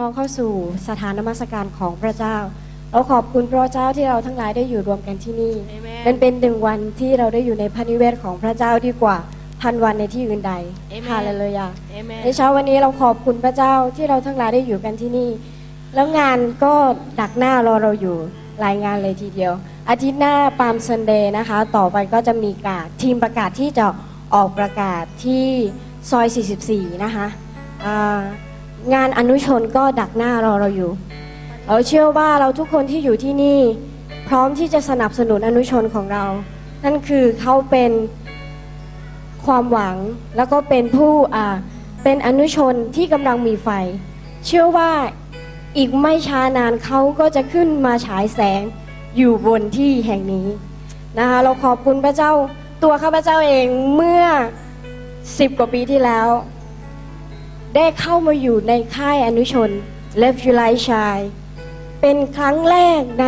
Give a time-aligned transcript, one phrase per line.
[0.00, 0.52] พี่น้องเข้าสู่
[0.88, 2.36] สถานนมัสการของพระเจ้า
[2.90, 9.16] เราขอบคุณพระเจ้าที่เราทั้งหลายได้อยู่รวมกันที่นี่ Amen มันเป็นหนึ่งวันที่เราได้อยู่ในพระนิเวศของพระเจ้าดีกว่า
[9.62, 10.52] พันวันในที่อื่นใด
[10.92, 11.66] Amen ฮาเลลูยา
[11.98, 15.30] Amen ในเช้าวันนี้เราขอบคุณพระเจ้าที่เราทั้งหลายได้อยู่กันที่นี่
[15.94, 16.74] แล้วงานก็
[17.20, 18.16] ดักหน้ารอเราอยู่
[18.60, 19.52] หลายงานเลยทีเดียว
[19.88, 23.86] อาทิตย์หน้าปาล์มซันเดย์นะคะ ต่อไปก็จะมีการทีมประกาศที่จะ
[24.34, 25.46] ออกประกาศที่
[26.10, 26.26] ซอย
[26.66, 27.26] 44 นะคะ
[27.86, 28.20] อ่า
[28.94, 30.92] งานอนุชนก็ดักหน้ารอเราอยู่
[31.66, 33.60] เราเชื่อว่าเราทุกคนที่อยู่ที่นี่
[34.28, 36.24] พร้อมที่จะสนับสนุนอนุชนของเรา
[36.84, 37.92] นั่นคือเขาเป็น
[39.44, 39.96] ความหวัง
[40.36, 41.12] แล้วก็เป็นผู้
[42.02, 43.68] เป็นอนุชนที่กำลังมีไฟ
[44.46, 44.90] เชื่อว่า
[45.76, 48.62] อีกไม่ช้านานเขาก็จะขึ้นมาฉายแสง
[49.16, 50.48] อยู่บนที่แห่งนี้
[51.18, 52.32] นะคะเราขอบคุณพระเจ้า
[52.82, 54.24] ตัวข้าพเจ้าเองเมื่อ
[55.38, 56.28] สิบกว่าปีที่แล้ว
[57.76, 59.70] ได้เข้ามาอยู่ในค่ายอนุชน
[60.18, 61.18] เลฟยูไลชาย
[62.00, 63.26] เป็นครั้งแรกใน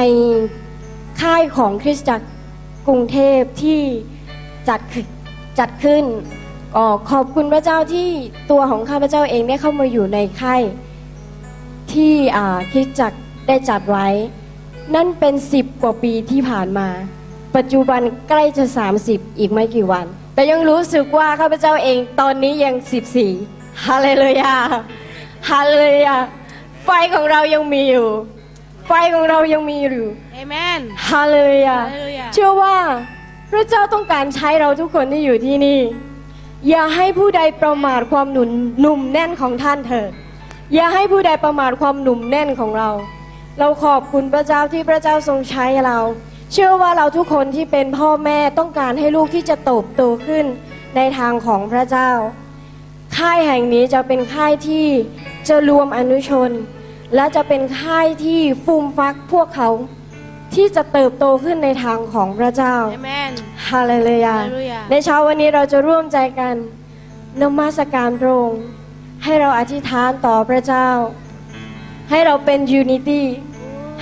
[1.23, 2.27] ค่ายของคริสตจักร
[2.87, 3.81] กรุงเทพที่
[4.69, 5.07] จัดขึ้น
[5.59, 6.05] จัดขึ้น
[6.77, 8.09] ก็ขอบคุณพระเจ้าที่
[8.51, 10.63] ตัวของข้าพเจ้าเองได้เข้ามาอยู่ในค่าย
[11.93, 12.15] ที่
[12.73, 14.09] คริสตจักรได้จัดไว้
[14.95, 16.89] นั่นเป็นสิบกว่าปีที่ผ่านมา
[17.57, 18.65] ปัจจุบันใกล้จะ
[19.03, 22.75] 30 อีกไม่กี่วัน แต่ยังรู้สึกว่าข้าพเจ้าเองตอนนี้ยัง
[23.23, 24.55] 14 ฮาเลลูยา
[25.51, 26.17] ฮาเลลูยา
[26.85, 28.09] ไฟของเรายังมีอยู่
[28.87, 30.07] ไฟของเรายังมีอยู่
[30.43, 32.77] Amen ฮาเลลูยาฮาเลลูยาเชื่อว่า
[33.51, 35.81] พระเจ้าต้องการใช้เราทุกคนที่อยู่ที่นี่
[36.69, 38.51] อย่าให้ผู้ใดประมาทความหนุน
[38.81, 40.11] หนุ่มแน่นของท่านเถิด
[40.75, 42.91] อย่าให้ผู้ใดประมาทความหนุ่มแน่นของเรา
[43.59, 45.99] เราขอบคุณพระเจ้าที่พระเจ้าทรงใช้เรา
[46.53, 50.45] เชื่อว่าเราทุกคนที่เป็นพ่อแม่ต้องการให้ลูกที่จะโตบโตขึ้น
[50.97, 52.11] ในทางของพระเจ้า
[53.19, 54.87] ค่ายแห่งนี้จะเป็นค่ายที่
[55.49, 56.51] จะรวมอนุชน
[57.15, 59.69] และจะเป็นค่ายที่ฟูมฟักพวกเขา
[60.55, 63.33] ที่จะเติบโตขึ้นในทางของพระเจ้า Amen
[63.69, 66.55] ฮาเลลูยาฮาเลลูยา ในเช้าวันนี้เราจะร่วมใจกัน
[67.41, 68.63] นมัสการพระองค์
[69.25, 70.89] ให้เราอธิษฐานต่อพระเจ้า
[72.11, 73.27] ให้เราเป็นยูนิตี้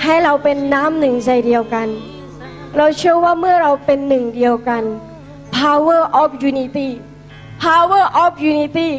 [0.03, 1.87] ให้เราเป็นน้ำหนึ่งใจเดียวกัน
[2.77, 4.83] เราเชื่อว่าเมื่อเราเป็นหนึ่งเดียวกัน
[5.57, 6.89] power of unity
[7.65, 8.89] power of unity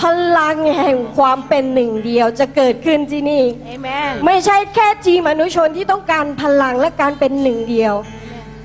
[0.00, 0.02] พ
[0.38, 3.44] ลังแห่งความเป็นหนึ่งเดียวจะเกิดขึ้นที่นี่
[3.74, 7.94] Amen ไม่ใช่แค่ทีมอนุชนที่ต้องการพลังและการเป็นหนึ่งเดียว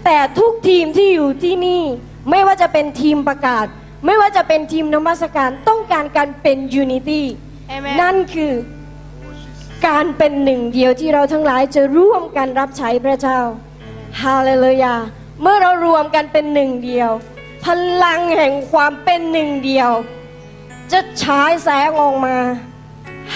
[0.06, 1.84] แต่ทุกทีมที่อยู่ที่นี่
[2.30, 3.66] ไม่ว่าจะเป็นทีมประกาศ
[4.06, 7.26] ไม่ว่าจะเป็นทีมนมัสการต้องการการเป็นยูนิตี้
[7.76, 8.54] Amen นั่นคือ
[9.88, 13.40] การเป็นหนึ่งเดียวที่เราทั้งหลายจะร่วมกันรับใช้พระเจ้า
[14.22, 14.96] ฮาเลลูยา
[15.42, 17.12] เมื่อเรารวมกันเป็นหนึ่งเดียว
[17.66, 17.68] พ
[18.04, 19.92] ลังแห่งความเป็นหนึ่งเดียว
[20.92, 22.38] จะฉายแสงออกมา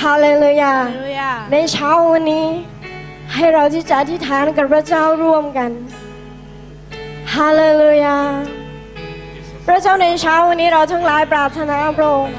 [0.01, 2.47] ฮาเลลูยา Hallelujah ในเช้าวันนี้
[3.33, 5.71] ให้เราที่จะอธิษฐานกับพระเจ้าร่วมกัน
[7.35, 8.17] ฮาเลลูยา
[9.67, 12.35] พระเจ้าในเช้าวันนี้เราทั้งหลายปรารถนาพระองค์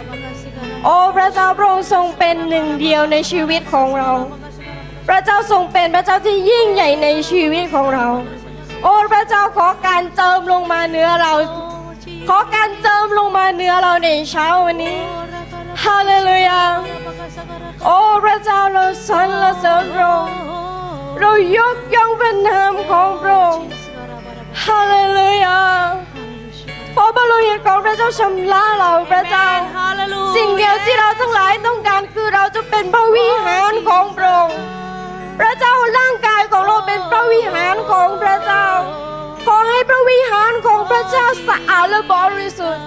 [0.84, 4.10] โอ้พระเจ้าพระองค์ทรงเป็นหนึ่งเดียวในชีวิตของเรา
[5.08, 8.06] พระเจ้าทรงเป็นพระเจ้าที่ยิ่งใหญ่ในชีวิตของเรา
[8.82, 11.32] โอ้พระเจ้าขอการเจิมลงมาเหนือเรา
[12.28, 14.98] ขอการเจิมลงมาเหนือเราในเช้าวันนี้
[15.82, 16.62] ฮาเลลูยา
[17.84, 20.38] โอ้พระเจ้าเราสรรเสริญพระองค์
[21.20, 23.66] เรายกย่องพระนามของพระองค์
[24.64, 25.60] ฮาเลลูยา
[26.92, 34.58] เพราะพระโลหิตของพระเจ้าชำระเราพระเจ้า Hallelujah สิ่งเดียวที่เราทั้งหลายต้องการคือเราจะเป็นพระวิหารของพระองค์
[35.38, 38.66] พระเจ้าร่างกายของเราเป็นพระวิหารของพระเจ้า
[39.46, 42.84] ขอให้พระวิหารของพระเจ้าสะอาดและบริสุทธิ์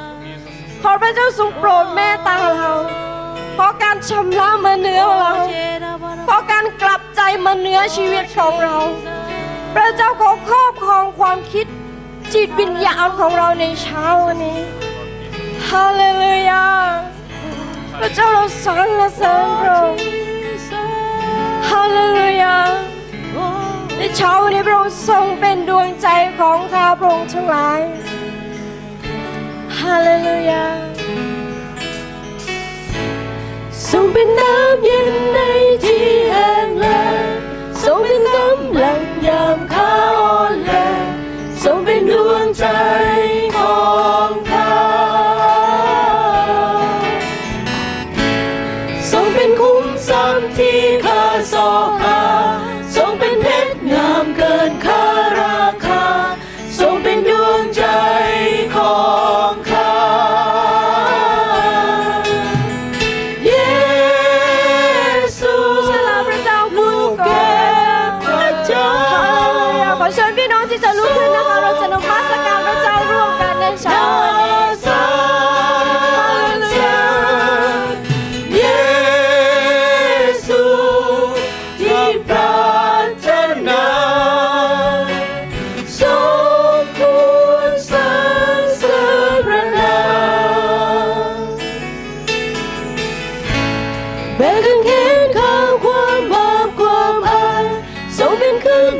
[0.84, 2.72] ขอพระเจ้าทรงโปรดเมตตาเรา
[3.58, 5.34] ขอการชำระมาเนื้อเรา
[6.28, 8.78] ขอการกลับใจมาเนื้อชีวิตของเรา
[9.76, 11.66] พระเจ้าขอครอบครองความคิด
[12.34, 14.60] จิตวิญญาณของเราในเช้าวันนี้
[15.70, 16.66] ฮาเลลูยา
[18.00, 20.04] พระเจ้าเราสรรเสริญพระองค์
[21.70, 22.56] ฮาเลลูยา
[24.01, 26.07] ในเช้าวันนี้พระองค์ทรงเป็นดวงใจ
[26.40, 27.80] ของข้าพระองค์ทั้งหลาย
[29.78, 30.66] ฮาเลลูยา
[33.90, 35.40] ทรงเป็นน้ำเย็นใน
[35.84, 37.25] ที่แห้งแล้ง
[37.84, 39.92] ทรงเป็นกำลังยามข้า
[40.22, 40.72] อ่อนแร
[41.02, 41.06] ง
[41.63, 42.66] ทรงเป็นดวงใจ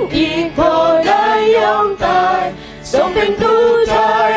[0.10, 1.10] 熱破底
[1.52, 2.08] 音大，
[2.84, 4.29] 上並都在。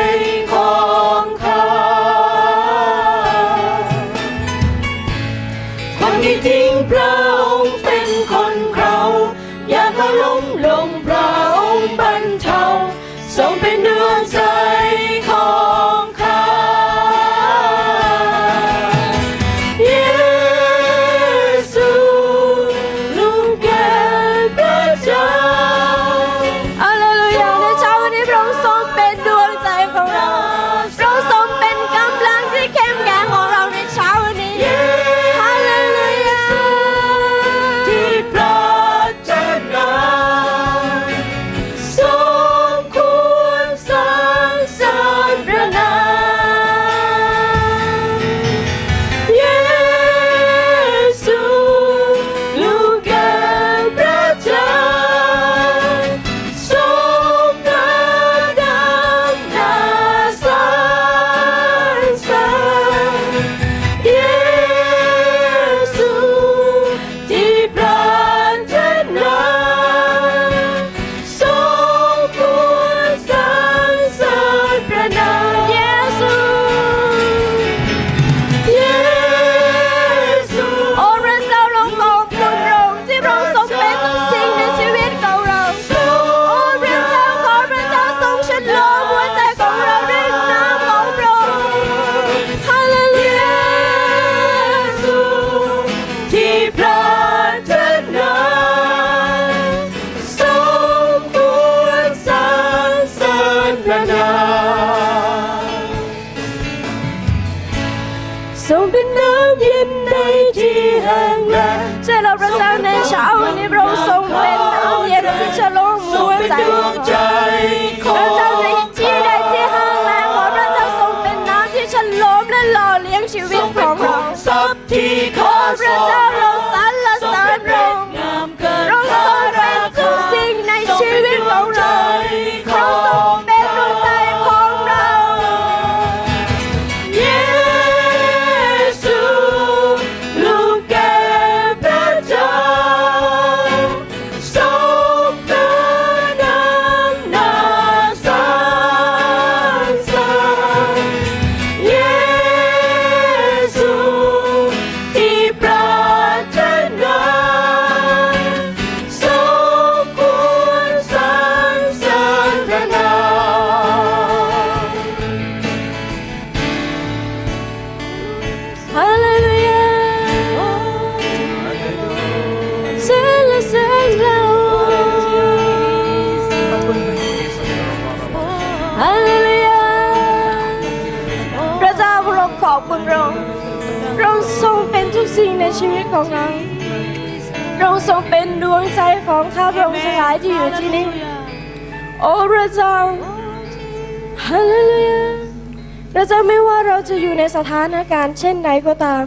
[197.55, 199.23] สถานการณ์เช่นไหนก็ตาม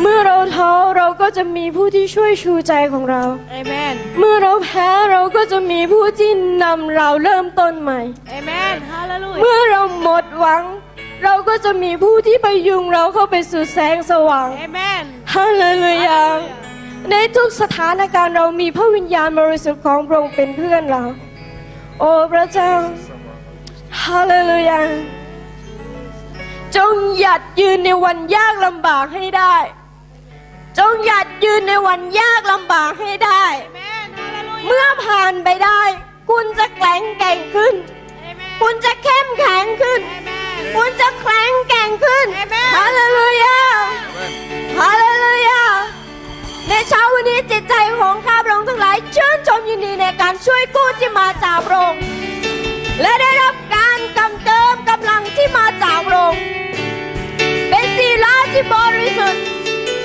[0.00, 3.22] เมื่อเราท้อเราก็จะมีผู้ที่ช่วยชูใจของเรา
[3.58, 6.30] Amen เมื่อเราแพ้เราก็จะมีผู้ที่
[6.62, 8.00] นำเราเริ่มต้นใหม่
[8.38, 10.62] Amen Hallelujah เมื่อเราหมดหวัง
[11.24, 15.02] เราก็จะมีผู้ที่ไปยุงเราเข้าไปสู่แสงสว่าง Amen
[15.34, 16.22] ฮาเลลูยา
[17.10, 21.02] ในทุกสถานการณ์เรามีพระวิญญาณบริสุทธิ์ของพระองค์เป็นเพื่อนเรา
[22.00, 22.72] โอ้พระเจ้า
[24.02, 24.80] ฮาเลลูยา
[26.76, 29.56] จงหยัดยืนในวันยากลำบากให้ได้
[30.78, 33.44] จงหยัดยืนในวันยากลำบากให้ได้
[34.66, 35.82] เมื่อผ่านไปได้
[36.30, 37.74] คุณจะแข็งแกร่งขึ้น
[38.60, 40.00] คุณจะเข้มแข็งขึ้น
[40.76, 42.26] คุณจะแข็งแกร่งขึ้น
[42.74, 43.60] ฮาเลลูยา
[44.78, 45.62] ฮาเลลูยา
[46.68, 52.02] ในเช้าวันนี้จิตใจของข้าพระองค์ทั้งหลายชื่นชมยินดีในการช่วยกู้ที่มาจากพระองค์
[53.02, 54.59] และได้รับการกำเกิ
[55.36, 56.34] ที่มาจากลง
[57.68, 59.42] เป็นศิลาที่บริสุทธิ์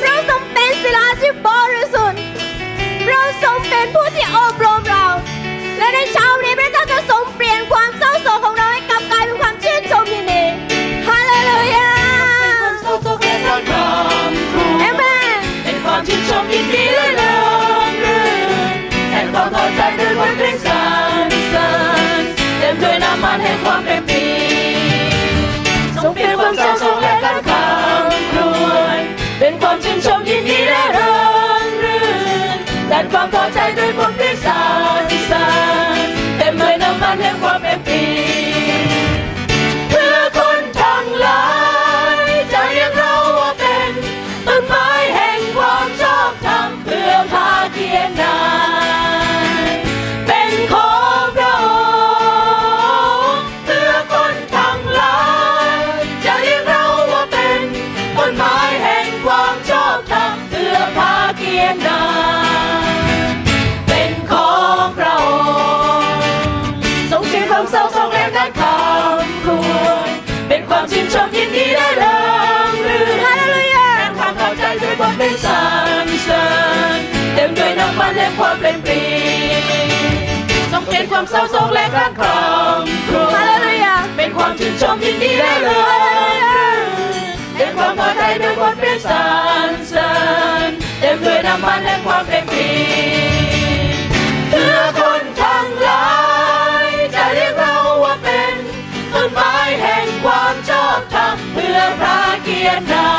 [0.03, 2.19] เราทรงเป็นศิลาที่บริสุทธิ์
[3.07, 5.05] เราทรงเป็นผู้ที่อบรมเรา
[5.77, 8.64] และในเช้านี้พระเจ้าจะทรงเปลี่ยนความเศร้าโศกของเรา
[61.61, 62.01] ยนา
[63.31, 63.35] น
[63.87, 64.51] เป็นขอ
[64.83, 65.25] งพระอ
[65.99, 66.19] งค์
[67.11, 70.07] ทรงชื่นความเศร้าทรงแรงนั้นคำควร
[70.47, 72.17] เป็นความชื่นชมยินดีและเลิ
[72.69, 75.59] งลือฮาเลลูยาความเข้าใจด้วยบทเป็นสร
[76.05, 76.45] รเสริ
[76.97, 76.99] ญ
[77.33, 79.01] เต็มด้วยน้ำมันและความเปลี่ยนปี
[80.71, 89.23] ทรงเป็นความเศร้าทรงแรงนั้นคำควรฮาเลลูยาเป็นความชื่นชมยินดีและเลิงลือเป็นความพอใจด้วยบทเป็นสร
[89.67, 89.69] ร
[91.45, 92.73] นำมันแห่งความเป็นจริ
[93.93, 93.97] ง
[94.49, 96.07] เพื่อคนทั้งหลา
[96.85, 98.53] ยจะเรียกเราว่าเป็น
[99.13, 103.09] ต้นไม้แห่งความชอบธรรมเพื่อพระเกียรตินา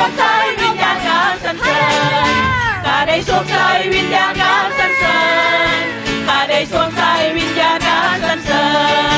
[0.00, 0.24] ความใจ
[0.60, 1.80] วิญญาณการสันเสริ
[2.30, 2.34] ญ
[2.84, 3.56] ข้าได้สวมใจ
[3.94, 5.18] วิญญาณการสันเสริ
[5.80, 5.84] ญ
[6.26, 7.02] ข้าได้สวมใจ
[7.36, 8.66] วิญญาณการสันเสริ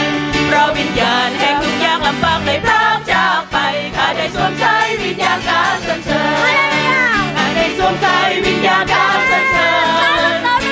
[0.03, 0.07] ญ
[0.47, 3.57] เพราะวิญญาณแห่งทุกอย่างลำบากได้พรากจากไป
[3.97, 4.65] ข้าได้สวมใจ
[5.03, 6.23] วิญญาณการสันเสริ
[6.53, 6.57] ญ
[7.37, 8.07] ข้าได้สวมใจ
[8.45, 9.71] วิญญาณการสันเสริ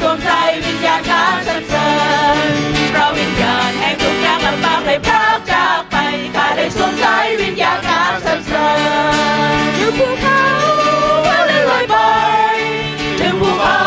[0.00, 1.88] สวมใส่วิญญาณน้ำสันเสริ
[2.36, 2.50] ญ
[2.90, 5.96] เพราะวิญญาณแห่งทุกอย่างลำบากได้พรากจากไป
[6.34, 8.68] ข้าได้สวมใส่วิญญาณน้ำสันเสริ
[9.62, 10.42] ญถึงภูเขา
[11.24, 11.96] เราได้ลอยไป
[13.20, 13.78] ถึงภูเขา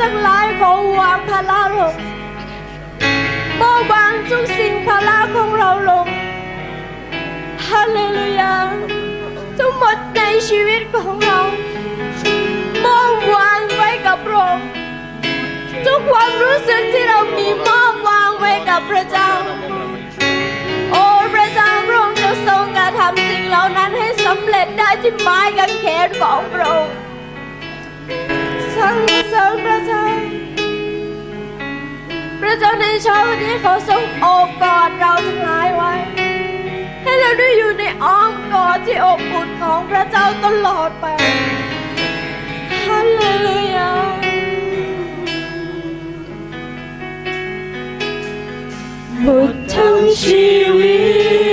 [0.00, 0.28] ทั้งหล
[0.60, 1.94] ขอวางภาระลง
[3.58, 6.06] เบาวางทุกสิ่งภาระของเราลง
[7.66, 8.54] ฮาเลลูยา
[9.58, 11.40] ทั้งหมดในชีวิตของเรา
[12.84, 14.66] มอบวางไว้กับพระองค์
[15.86, 19.30] ทุกความรู้สึกที่เรามีมอบวางไว้กับพระเจ้า
[20.92, 26.94] โอ้พระเจ้าพระองค์จะทรงกระทำสิ่งเหล่านั้นให้สำเร็จได้ที่ไม้กางเขนของพระองค์
[28.80, 30.04] ครั้งที่สองพระเจ้า
[32.40, 35.92] พระเจ้าในเช้าวันนี้เขาทรงโอบกอดเราทั้งหลายไว้
[37.02, 41.06] ให้เราได้อยู่ในอ้อมกอดที่อบอุ่นของพระเจ้าตลอดไป
[42.86, 43.92] ฮาเลลูยา
[49.26, 50.46] บุตรทั้งชี
[50.78, 50.98] วิ
[51.48, 51.49] ต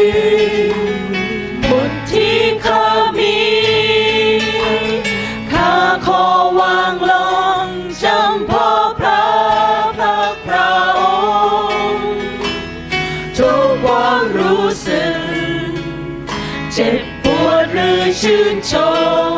[18.22, 18.74] ชื่นช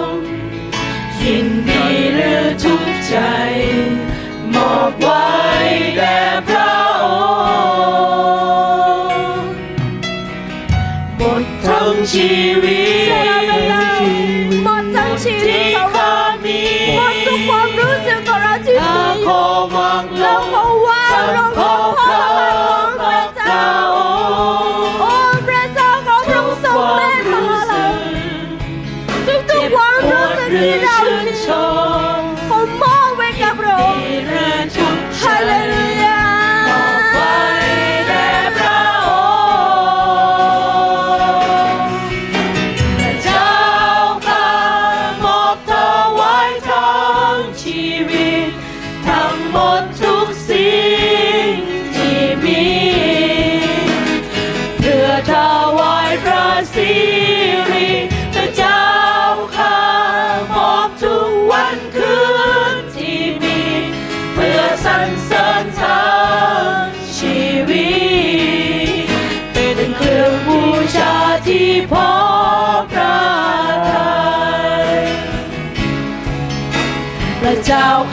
[0.04, 0.08] ม
[1.22, 3.16] ยินดีหรือทุกข์ใจ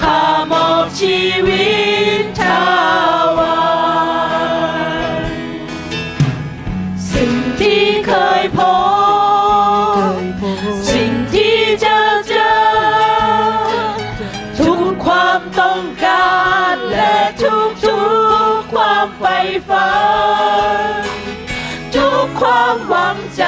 [0.03, 0.23] ข้า
[0.53, 1.67] มอบชีวิ
[2.23, 2.61] ตทา
[3.39, 3.59] วา
[7.13, 8.61] สิ่งที่เคยพ
[10.11, 10.15] บ
[10.91, 12.51] สิ่งที่เจอเจอ
[14.59, 16.35] ทุกความต้องกา
[16.75, 18.01] รและทุกทุ
[18.53, 19.37] กความไฝ่
[19.69, 19.91] ฝั
[21.01, 21.05] น
[21.95, 23.45] ทุกความหวังใจ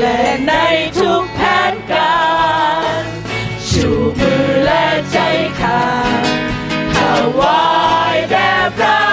[0.00, 0.52] และใน
[0.98, 1.23] ทุก
[8.76, 9.03] proud.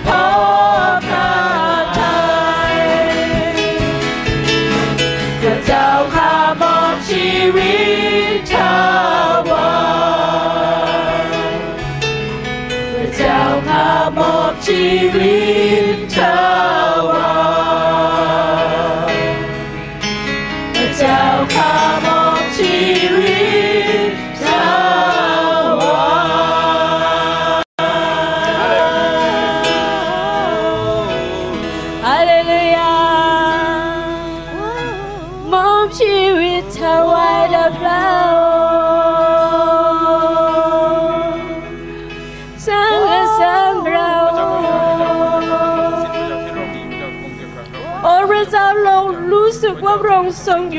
[0.00, 0.85] 跑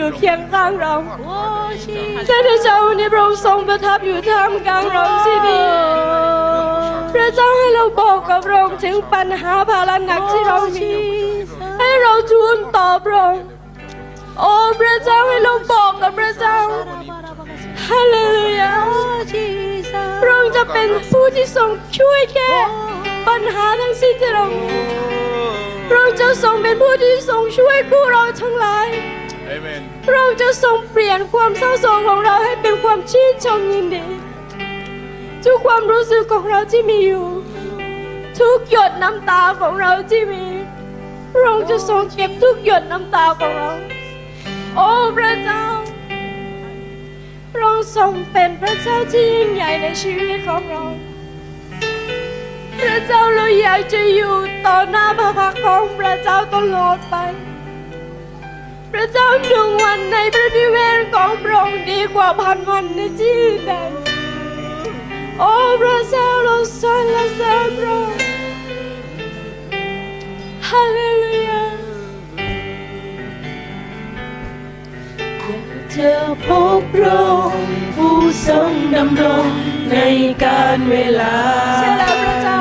[0.07, 0.93] อยู่เคียงข้างเรา
[2.27, 5.65] ท่านเจ้าวันนี้พระองค์ทรงประทับอยู่ท่ามกลางเราที่นี่
[7.13, 10.91] พระเจ้าให้เราบอกกับพระองค์ถึงปัญหาภาระหนักที่เรามี
[11.79, 13.43] ให้เราทูลตอบพระองค์
[14.39, 16.57] โอ้พระเจ้าให้เราบอกกับพระเจ้า
[17.85, 18.73] ฮาเลลูยา
[20.21, 22.55] พระองค์จะเป็นผู้ที่ทรงช่วยแก้
[23.27, 24.67] ปัญหาทั้งสิ้นที่เรามี
[25.89, 28.89] พระองค์จะทรงเป็นผู้ที่ทรงช่วยผู้เราทั้งหลาย
[30.05, 34.05] พระองค์จะทรงเปลี่ยนความเศร้าโศกของเราให้เป็นความชื่นชมยินดี
[35.43, 37.25] ทุกความรู้สึกของเราที่มีอยู่
[38.39, 40.45] ทุกหยดน้ำตาของเราที่มี
[41.31, 43.71] พระองค์จะทรงเก็บทุกหยดน้ำตาของเรา
[44.75, 45.63] โอ้พระเจ้า
[47.51, 50.83] พระองค์ทรงเป็นพระเจ้าที่ยิ่งใหญ่ในชีวิตของเรา
[52.79, 54.33] พระเจ้าเราอยากจะอยู่
[54.65, 57.15] ต่อหน้าพระพักตร์ของพระเจ้าตลอดไป
[58.99, 63.71] ระเจ้าหนึ่งวันในพระนิเวศของพระองค์ดีกว่าพันวันในที่ใด
[65.39, 68.21] โอ้พระเจ้าเราสรรเสริญพระองค์
[70.67, 71.63] ฮาเลลูยา
[75.91, 76.47] เธอพ
[76.79, 79.47] บพระองค์ผู้ทรงดำรง
[79.91, 79.95] ใน
[80.43, 81.35] การเวลา
[81.77, 82.59] ใช่แล้วพระเจ้า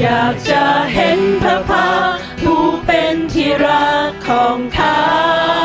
[0.00, 1.88] อยากจะเห็นพระภา
[2.42, 5.61] ผู้เป็นที่รักของข้า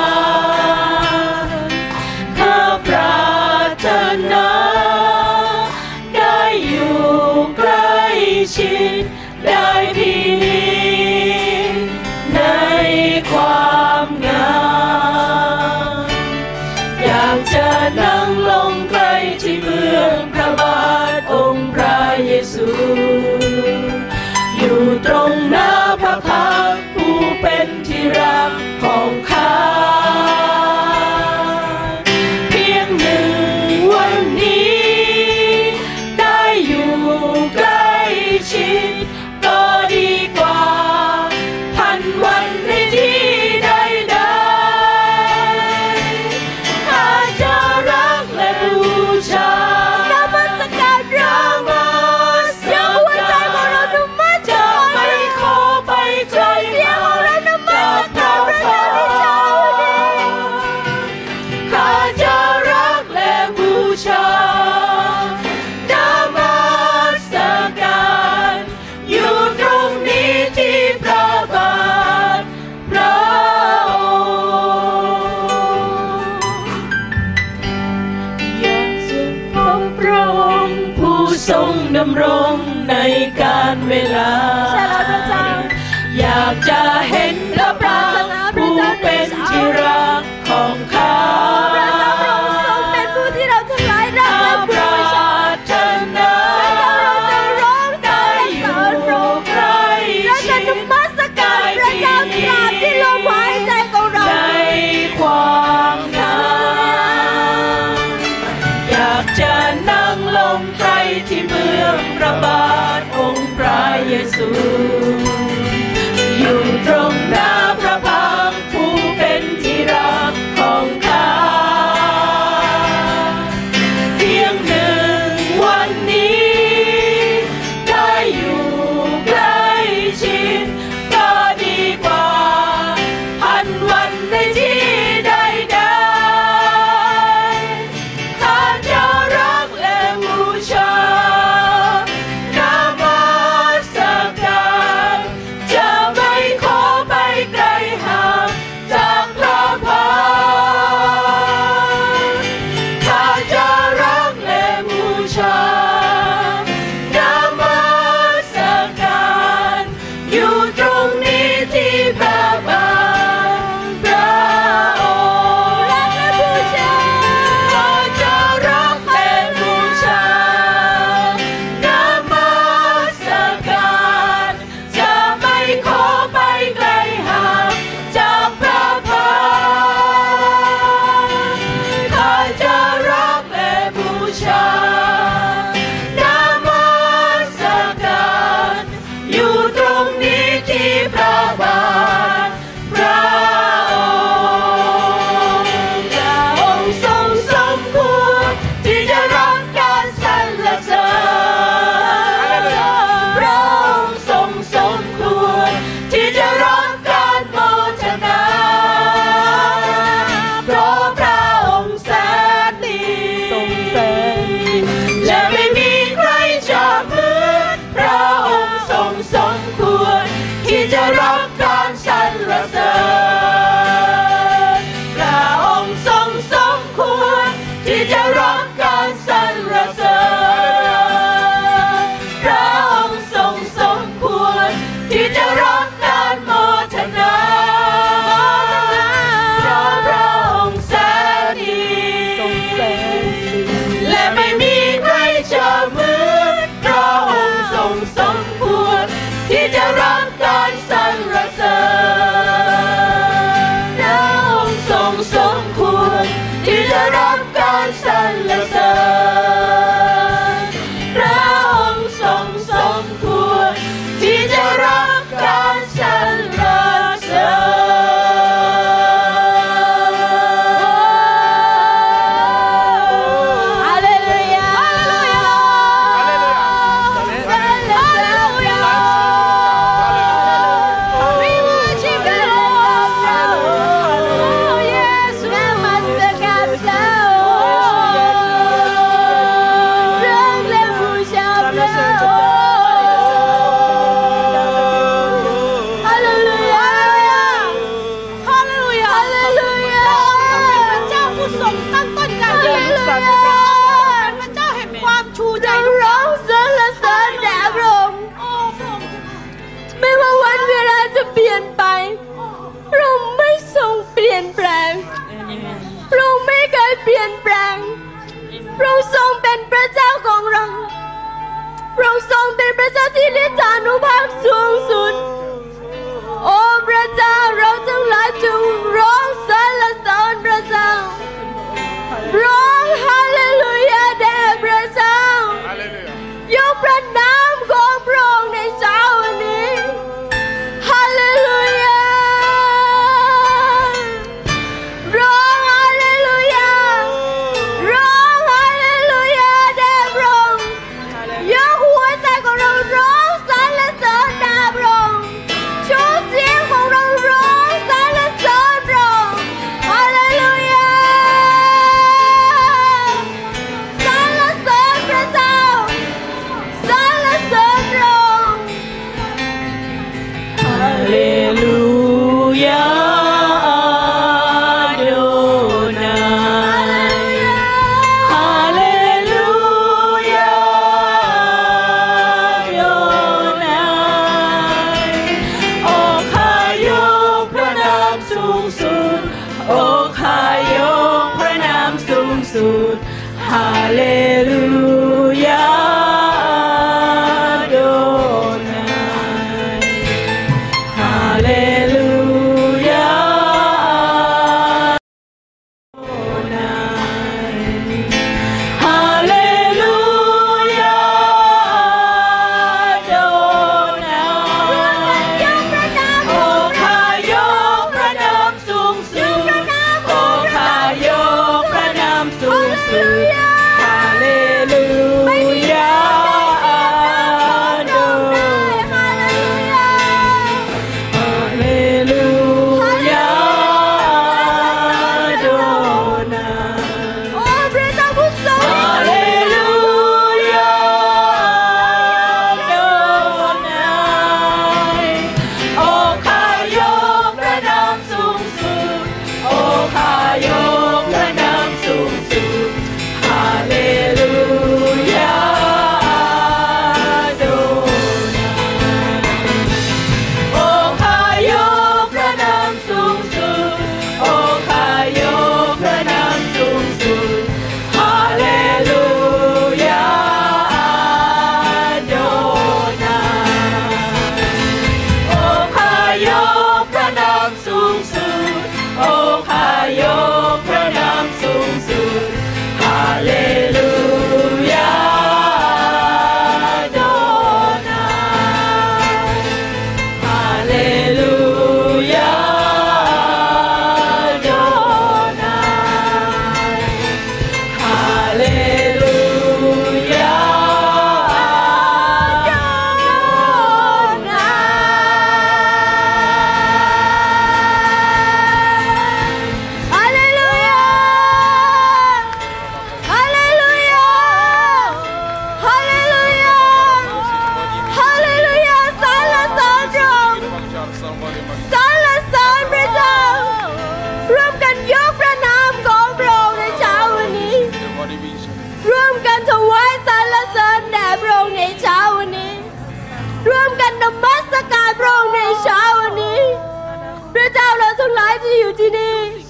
[538.77, 539.41] today.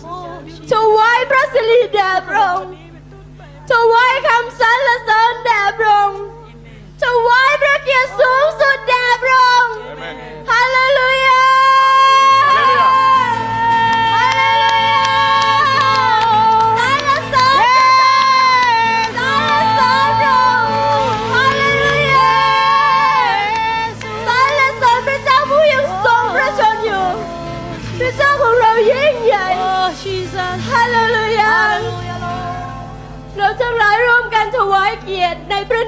[0.66, 2.78] So why Brazil there, bro?
[3.68, 6.00] So why come Salas on there, bro?
[6.98, 8.67] So why break your souls?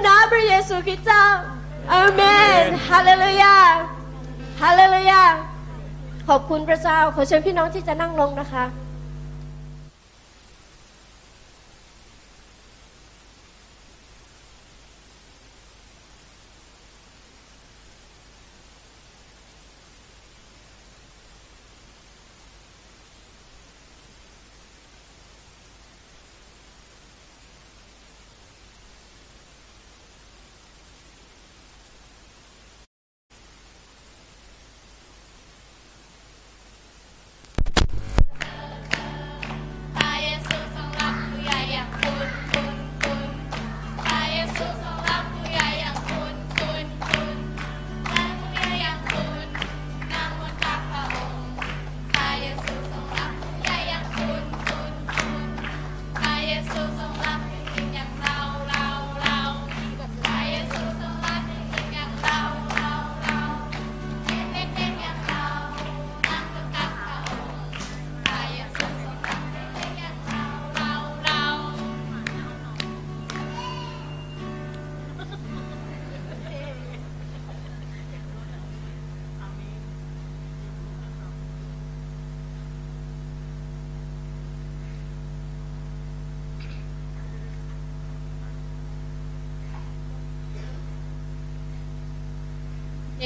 [0.06, 1.26] นาพระเยซูคริสต์เจ้า
[1.91, 2.22] อเม
[2.64, 3.56] นฮาเลลูยา
[4.62, 5.22] ฮาเลลูยา
[6.28, 8.64] ขอบคุณพระเจ้าขอเชิญพี่น้องที่จะนั่งลงนะคะ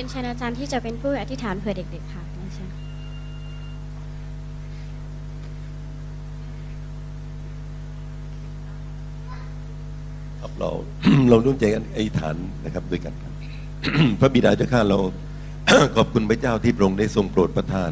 [0.04, 2.70] นเชิญอาจารย์ที่จะเป็นผู้อธิษฐานเผื่อเด็กๆค่ะเรียนเชิญ
[10.40, 10.70] ครับเรา
[11.30, 12.36] เราร่วมใจกันอธิษฐาน
[12.66, 13.34] นะครับด้วยกันครับ
[14.20, 15.00] พระบิดาเจ้าข้าเรา
[15.96, 17.92] ขอบคุณพระเจ้าที่พระองค์ได้ทรงโปรดประทาน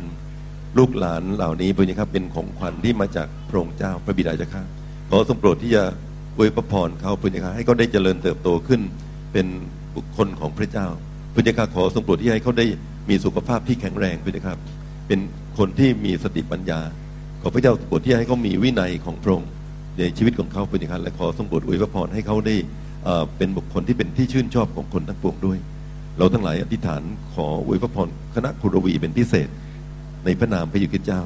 [0.77, 4.63] ลูกหลานเหล่านี้พระเจ้าครับเป็นของขวัญที่มาจากพระองค์เจ้าพระบิดาเจ้าข้า
[5.09, 5.83] ขอทรงโปรดที่จะ
[6.37, 8.81] อวยพระพรเขาพระเจ้าข้าให้เขาได้เจริญเติบโตขึ้น
[9.33, 9.47] เป็น
[9.95, 10.87] บุคคลของพระเจ้า
[11.33, 12.65] พระเจ้าข้าขอทรงโปรดที่ให้เขาได้
[13.09, 14.57] มีสุขภาพที่แข็งแรงพระเจ้าครับ
[15.07, 15.19] เป็น
[15.57, 16.79] คนที่มีสติปัญญา
[17.41, 19.49] ขอพระเจ้าโปรดที่ให้เขามีวินัยของพระองค์
[19.97, 22.55] ในชีวิตของเขาเป็นอย่าและขอทรงโปรดอวยพระพรให้เขาได้
[23.37, 25.57] เป็นบุคคลที่เป็นที่ชื่นชอบของคนทั้งปวงด้วย
[26.17, 27.01] เราทั้งหลายอธิษฐาน
[27.33, 29.49] ขออวยพระพรคณะคุรวีเป็นพิเศษ
[30.25, 31.21] ในพระนามพระยซูคริสต์เจ้า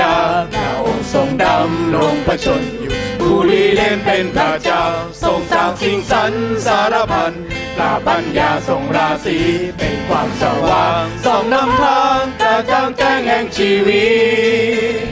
[0.00, 0.14] ดา
[0.54, 4.84] พระองค์ทรงดำลงประชนอยู่ผู้ลีเล่นเป็นพระเจ้า
[5.22, 6.32] ทรงสร้างสิ่งสรร
[6.66, 7.32] สารพัน
[7.76, 9.38] ปราบปัญญาทรงราศี
[9.78, 14.06] เป็นความสว่างส่องนำทางกระจ่างแจ้งแห่งชีวิ
[14.94, 15.06] ต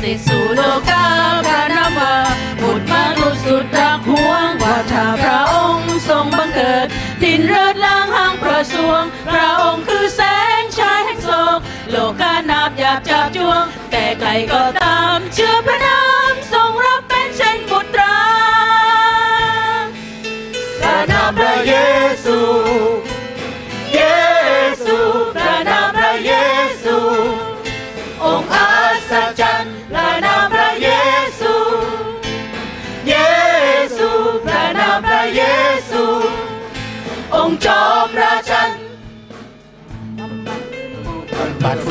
[0.00, 0.60] สิสู่โล
[0.90, 1.06] กา
[1.46, 2.14] พระนามว่า
[2.60, 6.86] บุตรมนุษย์สุดรักห่วงว่าถ้าพระองค์ทรงบังเกิด
[7.22, 9.02] ทินเริดล่างห้างประสวง
[9.32, 10.06] พระองค์คือ
[11.96, 16.00] โลกานาบอยากจับจวง แต่ไกลก็ตามเชื่อพระนา
[16.32, 18.16] มทรงรับเป็นเช่นบุตรา
[20.80, 21.74] พระนามพระเย
[22.24, 22.38] ซู
[23.94, 24.00] เย
[24.84, 24.96] ซู
[25.36, 26.32] พระนามพระเย
[26.84, 26.96] ซู
[28.24, 28.68] องค์อั
[29.10, 29.73] ศจรรย์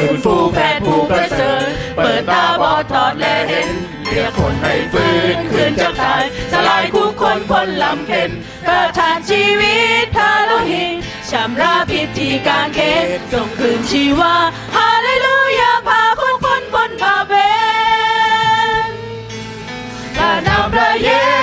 [0.03, 3.69] บัดฟื้นฟูแพทย์ผู้ประเสริฐเปิดตาบอดทอดและเห็น
[4.09, 8.31] เรียกคนให้ฟื้นคืนจากตายสลายคู่คนคนลำเข็น
[8.67, 10.95] ประทานชีวิตพาโลหิต
[11.31, 14.35] ชำระพิษที่การเขตส่งคืนชีวา
[14.75, 17.33] ฮาเลลูยาพาคนพ้นพ้นบาเบ
[18.87, 18.91] น
[20.15, 21.42] พระนามพระเยซูเ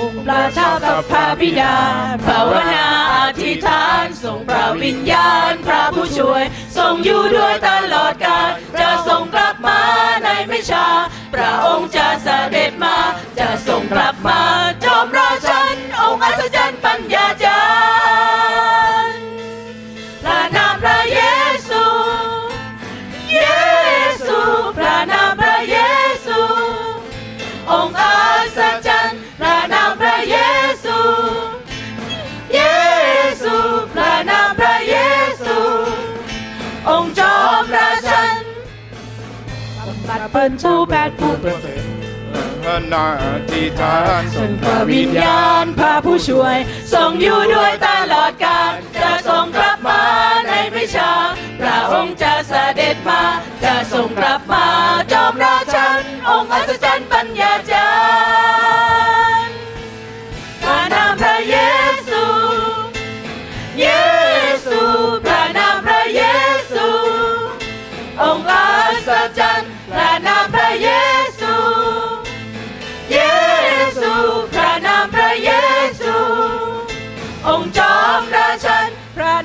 [0.00, 1.74] องค์พระเจ้ากับพระบิดา
[2.26, 6.42] ภาวนาอธิษฐานทรงพระวิญญาณ พระผู้ช่วย
[6.76, 9.80] ทรงอยู่ด้วยตลอดกาลจะทรงกลับมา
[10.24, 10.86] ในไม่ช้า
[11.34, 12.96] พระองค์จะเสด็จมา
[13.38, 14.40] จะทรงกลับมา
[14.84, 17.63] จอมราชันองค์อัศจรรย์ปัญญาจา
[40.14, 41.82] บำบัดเปิ้นผู้แปดผู้ประเสริฐ
[42.62, 43.06] พระนา
[43.50, 46.56] ธิษฐานส่งพระวิญญาณพระผู้ช่วย
[46.92, 50.02] ทรงอยู่ด้วยตลอดกาลจะทรงกลับมา
[50.46, 51.12] ในไม่ช้า
[51.60, 53.22] พระองค์จะเสด็จมา
[53.64, 54.66] จะทรงกลับมา
[55.12, 57.73] จอมราชันองค์อัศจรรย์ปัญญาเจ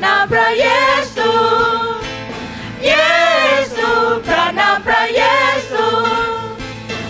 [0.04, 0.68] นามพระเย
[1.16, 1.30] ซู
[2.86, 2.94] เย
[3.76, 3.90] ซู
[4.28, 5.24] พระนามพระเย
[5.70, 5.86] ซู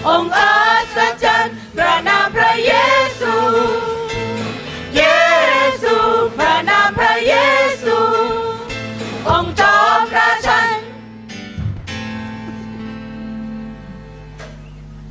[0.08, 0.54] องค์อั
[0.96, 2.74] ศจรรย์พระนามพระเย
[3.20, 3.34] ซู
[4.96, 5.04] เย
[5.84, 5.96] ซู
[6.38, 7.36] พระนามพระเย
[7.84, 7.98] ซู
[9.30, 10.78] องค์จอมราชัน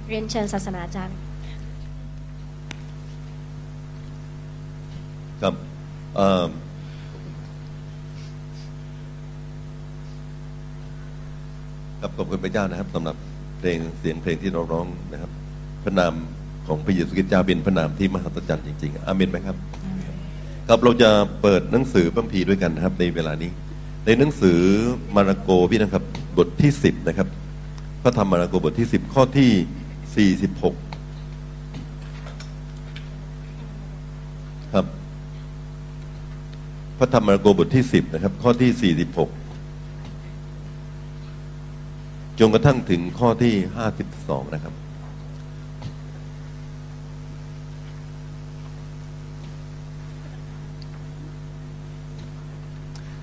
[0.09, 1.17] เรียนเชิญศาสนาจารย์
[5.43, 5.55] ครับ
[12.01, 13.17] ครับขอบคุณพระเจ้านะครับสำหรับ
[13.59, 15.31] เพลงเสียงเพลงที่เราร้องนะครับ
[15.85, 16.13] พระนาม
[16.67, 19.57] ของพระเยซูคริสต์เจ้าเป็นพระนามที่มหัศจรรย์จริง ๆอาเมนไหมครับ
[20.69, 21.11] ครับเราจะ
[21.43, 23.51] เปิดหนังสือพระคัมภีร์ด้วยกันนะครับ ในเวลานี้
[24.07, 24.61] ในหนังสือ
[25.17, 26.05] มาระโกพี่นะครับ
[26.39, 27.29] บทที่สิบนะครับ
[28.03, 29.51] พระธรรมมาระโกบทที่สิบข้อที่
[30.17, 30.75] สี่สิบหก
[34.75, 34.87] ครับ
[36.99, 39.31] พระธรรมมาระโกบทที่สิบนะครับ ข้อที่สี่สิบหก
[42.39, 44.75] จนกระทั่งถึงข้อที่ห้าสิบสองนะครับ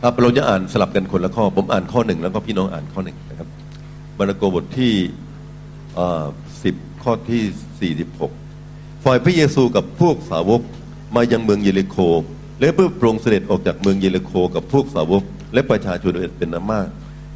[0.02, 3.48] ครับเราจะอ่านสลับกันคนละข้อ ผมอ่านข้อหนึ่งแล้วก็พี่น้องอ่านข้อหนึ่งนะครับ
[4.18, 4.94] มาระโกบทที่
[6.64, 7.42] สิบข้อที่
[7.80, 8.32] สี่สิบหก
[9.06, 10.62] ฝ่ายพระเยซูกับพวกสาวก
[11.16, 11.98] มายังเมืองเยริโค
[12.60, 16.88] และเพื่อโปรงเสด็จออกจากเมืองเยริโคกับพวกสาวกและประชาชนเป็นอันมาก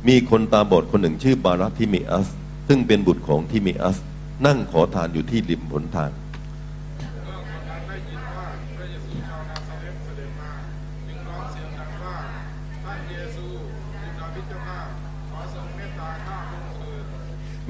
[0.08, 2.28] มีคนตาบอดคนหนึ่งชื่อบารัทิเมอัส
[2.68, 3.98] ซึ่งเป็นบุตรของทิเมอัส
[4.46, 6.12] นั่งขอทานอยู่ที่ริมหนทาง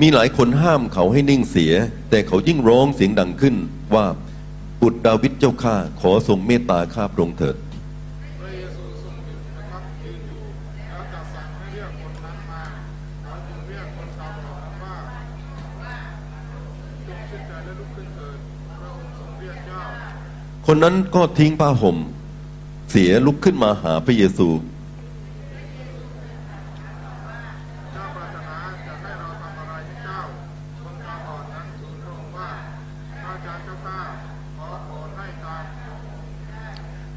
[0.02, 1.74] มีหลายคนห้ามเขาให้นิ่งเสีย
[2.10, 3.56] แต่เขายิ่งร้องเสียงดังขึ้น
[3.96, 4.06] ว่า
[4.82, 7.56] บุตรดาวิดเจ้าข้าขอทรงเมตตาข้าพระองค์เถิด
[20.72, 21.98] คนนั้นก็ทิ้งผ้าห่ม
[22.92, 24.48] เสียลุกขึ้นมาหาพระเยซู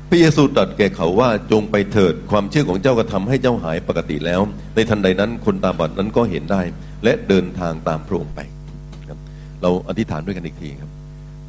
[0.08, 4.40] พระเยซูตรัสแก่เขาว่าจงไปเถิดความเชื่อของเจ้าก็ทำให้เจ้าหายปกติแล้ว
[4.74, 6.62] ในทันใดนั้นคนตาบอดนั้นก็เห็นได้
[7.04, 8.40] และเดินทางตามพระองค์ไป
[9.08, 9.18] ครับ
[9.62, 10.91] เราอธิษฐานด้วยกันอีกทีครับ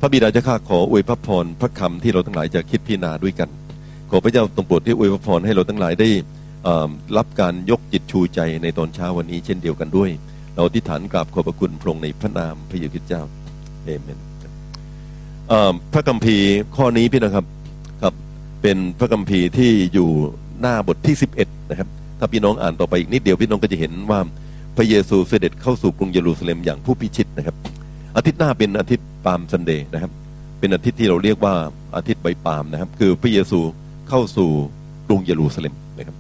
[0.05, 3.49] พระบิดาเจ้าข้าขออวยพระพรพระคำที่เราทั้งหลายจะคิดพิจารณาด้วยกัน
[4.09, 6.09] ขอพระเจ้าทรงโปรดที่อวยพระพรให้เราทั้งหลายได้
[7.17, 10.09] รับการยกจิตชูใจในตอนเช้าวันนี้เช่นเดียวกันด้วย
[10.55, 13.21] เราอธิษฐานกราบขอบพระคุณพระองค์ในพระนามพระเยซูคริสต์เจ้า
[13.83, 14.19] เอเมน
[15.93, 17.45] พระคัมภีร์ข้อนี้พี่นะครับ
[18.01, 18.13] ครับ
[18.61, 20.09] เป็นพระคัมภีร์ที่อยู่
[20.61, 21.87] หน้าบทที่ 11 นะครับ
[22.19, 24.19] ถ้าพี่น้องอ่านต่อไปอีกนิดเดียวพี่น้องก็จะเห็นว่า
[24.77, 27.57] พระเยซูเสด็จเข้าสู่กรุงเยรูซาเล็มอย่างผู้พิชิตนะครับ
[28.15, 30.11] อาทิตย์หน้าเป็นอาทิตย์ Palm Sunday นะครับ
[30.59, 31.53] เป็นอาทิตย์ที่เราเรียกว่า
[31.95, 33.59] อาทิตย์ใบปาล์มนะครับ คือพระเยซู
[34.09, 34.49] เข้าสู่
[35.07, 36.15] กรุงเยรูซาเล็มนะครับ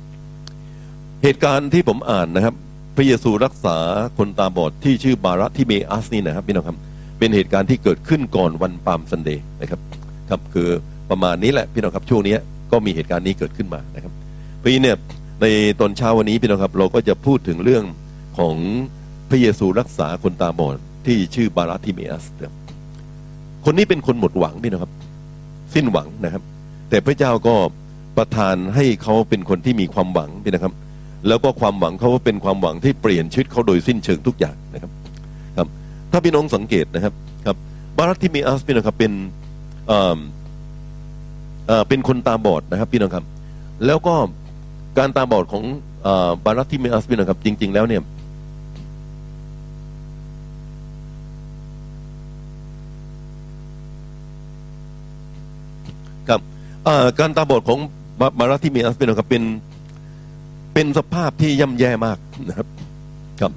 [1.23, 2.55] เหตุการณ์ที่ผมอ่านนะครับ
[2.95, 3.77] พระเยซูรักษา
[4.17, 6.77] คนตาบอดที่ชื่อบาระที่เมอัสนี่นะครับพี่น้องครับ
[7.19, 9.79] เป็นเหตุการณ์ที่เกิดขึ้นก่อนวันปาล์มซันเดย์นะครับ
[10.29, 10.69] ครับคือ
[11.09, 12.35] ประมาณนี้แหละพี่น้องครับช่วงนี้
[12.71, 14.13] ก็มีเหตุการณ์นี้เกิดขึ้นมานะครับ
[14.61, 14.97] พี่เนี่ย
[15.41, 15.45] ใน
[15.79, 17.83] ตอนเช้าวันนี้พี่น้องครับเราก็จะพูดถึงเรื่อง
[18.37, 18.55] ของ
[19.29, 20.77] พระเยซูรักษาคนตาบอด
[21.07, 22.25] ที่ชื่อบาราทิเมอัส
[23.65, 24.93] คนนี้เป็นคนหมดหวังพี่น้องครับ
[25.73, 26.43] สิ้นหวังนะครับ
[26.89, 27.55] แต่พระเจ้าก็
[28.17, 30.73] ประทานให้เขาเป็นคนที่มีความหวังพี่นะครับ
[31.27, 34.91] แล้วก็ความหวังเขาเป็นความหวังที่เปลี่ยนชีวิตเขาโดยสิ้นเชิงทุกอย่างนะครับ
[35.57, 35.67] ครับ
[36.11, 37.13] ถ้าพี่น้องสังเกตนะครับ
[37.45, 37.57] ครับ
[37.97, 39.11] บารัติเมอัสพี่น้องครับเป็น
[39.87, 40.19] เอ่อ
[41.67, 43.25] เอ่อเป็นคนตาบอดนะครับพี่น้องครับ
[43.85, 44.15] แล้วก็
[44.97, 45.63] การตาบอดของ
[46.05, 48.01] อ่อบารัติเมอัสพี่น้องครับ จริง ๆ แล้วเนี่ย
[57.19, 57.79] การตาบอดของ
[58.19, 59.43] บาบารัติเมอัสพี่น้องครับเป็น
[60.73, 62.17] เป็นสภาพที่ย่ำแย่มาก
[62.49, 62.67] นะครับ
[63.41, 63.51] ครับ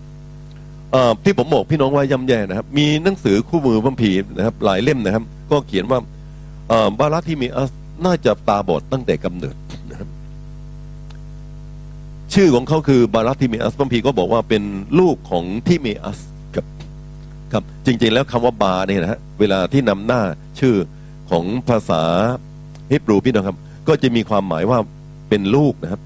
[1.24, 5.98] ที่ผมบอกพี่น้องว่าย่ำแย่นะครับ มีหนังสือคู่มือพัมพีนะครับ หลายเล่มนะครับ ก็เขียนว่า
[6.98, 7.70] บารัติเมอัส
[8.04, 9.56] น่าจะตาบอดตั้งแต่กำเนิด
[9.90, 10.08] นะครับ
[12.34, 14.62] ชื่อของเขาคือบารัติเมอัสพัมพีก็บอกว่าเป็น
[14.98, 16.18] ลูกของทิเมอัส
[16.54, 16.66] ครับ
[17.52, 20.22] ครับ จริง ๆ แล้วคำว่าบาเนี่ยนะฮะเวลาที่นำหน้า
[20.60, 20.74] ชื่อ
[21.30, 22.02] ของภาษา
[22.92, 23.56] ฮิบรูพี่น้องครับ
[23.88, 24.78] ก็จะมีความหมายว่า
[25.28, 26.00] เป็นลูกนะครับ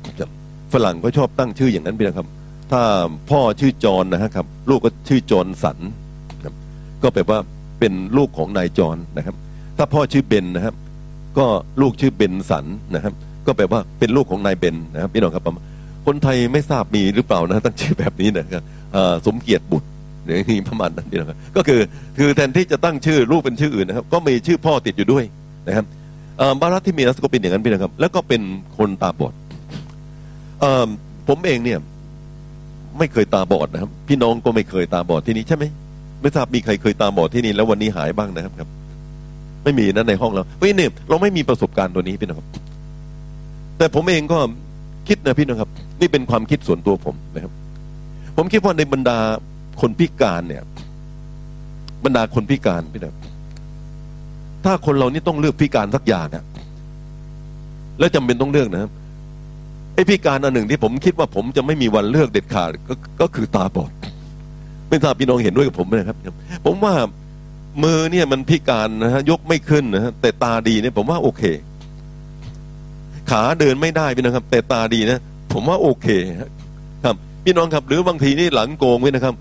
[0.72, 2.28] ฝรั่งก็ชอบตั้งชื่ออย่างนั้นพี่นะครับ
[2.72, 2.83] ถ้า
[3.31, 5.78] พ่อชื่อจอห์นนะครับ ลูกก็ชื่อจอห์นสัน
[7.03, 7.39] ก็แปลว่า
[7.81, 9.35] เป็นลูกของนายจอห์นนะครับ
[9.76, 10.74] ถ้าพ่อชื่อเบนนะครับ
[11.39, 11.47] ก็
[11.81, 12.64] ลูกชื่อเบนสัน
[12.95, 13.14] นะครับ
[13.47, 15.59] ก็แปลว่าเป็นลูกของนายเบนนะครับพี่น้องครับประม
[16.07, 18.62] คนไทยไม่ทราบมีหรือเปล่านะตั้งชื่อแบบนี้นะครับ
[19.26, 19.89] สมเกียรติบุตร
[20.24, 21.81] หรืออย่างนี้ประมาณนั้นพี่น้องครับก็คือ
[22.18, 25.24] คือแทนที่จะตั้งชื่อลูกเป็นชื่ออื่นนะครับ ก็มีชื่อพ่อติดอยู่ด้วย
[25.68, 25.85] นะครับ
[26.61, 28.41] บารัตที่มีนัสก็เป็นอย่างนั้นพี่นะครับ แล้วก็เป็น
[28.78, 29.34] คนตาบอด
[30.62, 30.64] อ
[31.28, 31.78] ผมเองเนี่ย
[32.99, 35.64] ไม่เคยตาบอดนะครับ พี่น้องก็ไม่เคยตาบอดที่นี่ใช่ไหม
[36.20, 38.68] ไม่ทราบมีใครเคยตาบอดที่นี่แล้ววันนี้หายบ้างนะครับครับ
[39.64, 42.49] ไม่มีนะในห้องเราเพราะฉะนั้นเนี่ยเราไม่มีประสบการณ์ตัวนี้พี่น้องครับ
[43.78, 44.38] แต่ผมเองก็
[45.09, 45.70] คิดนะพี่น้องครับ
[46.01, 47.53] นี่เป็นความคิดส่วนตัวผมนะครับ
[48.36, 49.18] ผมคิดว่าในบรรดา
[49.80, 50.62] คนพิการเนี่ย
[52.05, 53.14] บรรดาคนพิการพี่น้อง
[54.65, 56.45] ถ้าคนเรานี่ต้องเลือกพิการสักอย่างอะ
[57.99, 58.91] แล้วจำเป็นต้องเลือกนะครับ
[59.95, 63.91] ไอ้พิการอันหนึ่งที่ผมคิดว่าผมจะไม่มีวันเลือกเด็ดขาดก็ก็คือตาบอด
[64.89, 66.17] ไม่ทราบพี่น้องเห็นด้วยกับผมไหมครับ
[66.67, 66.95] ผมว่า
[67.83, 71.43] มือเนี่ยมันพิการนะฮะยกไม่ขึ้นนะฮะแต่ตาดีเนี่ยผมว่าโอเค
[73.31, 75.19] ขาเดินไม่ได้พี่น้องครับ แต่ตาดีนะ
[75.53, 76.09] ผมว่าโอเค
[77.05, 79.35] ครับพี่น้องครับ หรือบางทีนี่หลังโกงไว้นะครับ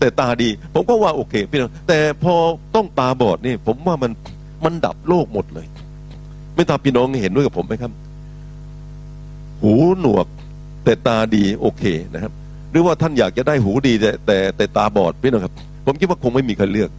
[0.00, 2.34] แต่ตาดี ผมก็ว่าโอเค พี่น้องแต่พอ
[2.74, 4.10] ต้องตาบอดนี่ ผมว่ามัน
[4.64, 5.66] มันดับโลกหมดเลย
[6.54, 7.92] ไม่ทาพี่น้องเห็นด้วยกับผมไหมครับ
[9.62, 10.26] หูหนวก
[10.84, 11.82] แต่ตาดีโอเค
[12.14, 12.32] นะครับ
[12.70, 15.54] หรือว่าท่านอยากจะได้หูดีแต่แต่แต่ตาบอดพี่น้องครับ
[15.86, 16.90] ผมคิดว่าคงไม่มีใครเลือก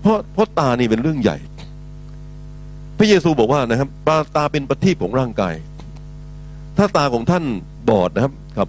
[0.00, 1.36] เพราะเพราะตานี่เป็นเรื่องใหญ่
[2.98, 5.54] พระเยซูบอกว่านะครับตาตาเป็นประทีปของร่างกาย
[6.78, 7.44] ถ้าตาของท่าน
[7.88, 8.68] บอดนะครับครับ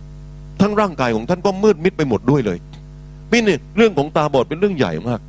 [0.61, 2.57] ทั้งร่างกายของท่านก็มืดมิดไปหมดด้วยเลย
[3.29, 5.19] พี่เนี่ยเรื่องของตาบอดเป็นเรื่องใหญ่มาก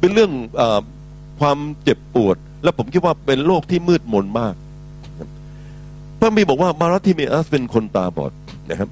[0.00, 0.30] เป็นเรื่อง
[0.60, 0.62] อ
[1.42, 4.54] ความเจ็บปวด และผมคิดว่าเป็นโรคที่มืดมนมาก
[6.20, 8.32] พระมีบอกว่ามารัติเมอัสเป็นคนตาบอด
[8.70, 8.88] นะครับ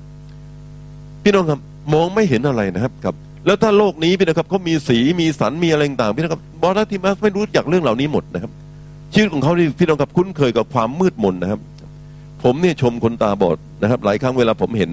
[1.22, 1.60] พี่น้องครับ
[1.92, 3.14] มองไม่เห็นอะไรนะครับครับ
[3.46, 8.52] แล้วถ้าโลกนี้พี่นะครับเขามีสีมีสันมีอะไรต่างพี่นะครับบอรัติเมอัสไม่รู้จักเรื่องเหล่านี้หมดนะครับ
[9.14, 11.60] ชีวิตของเขาที่พี่น้องครับคุ้นเคยกับความมืดมนนะครับ
[12.42, 14.90] ผมเนี่ยชมคนตาบอดนะครับ หลายครั้งเวลาผมเห็น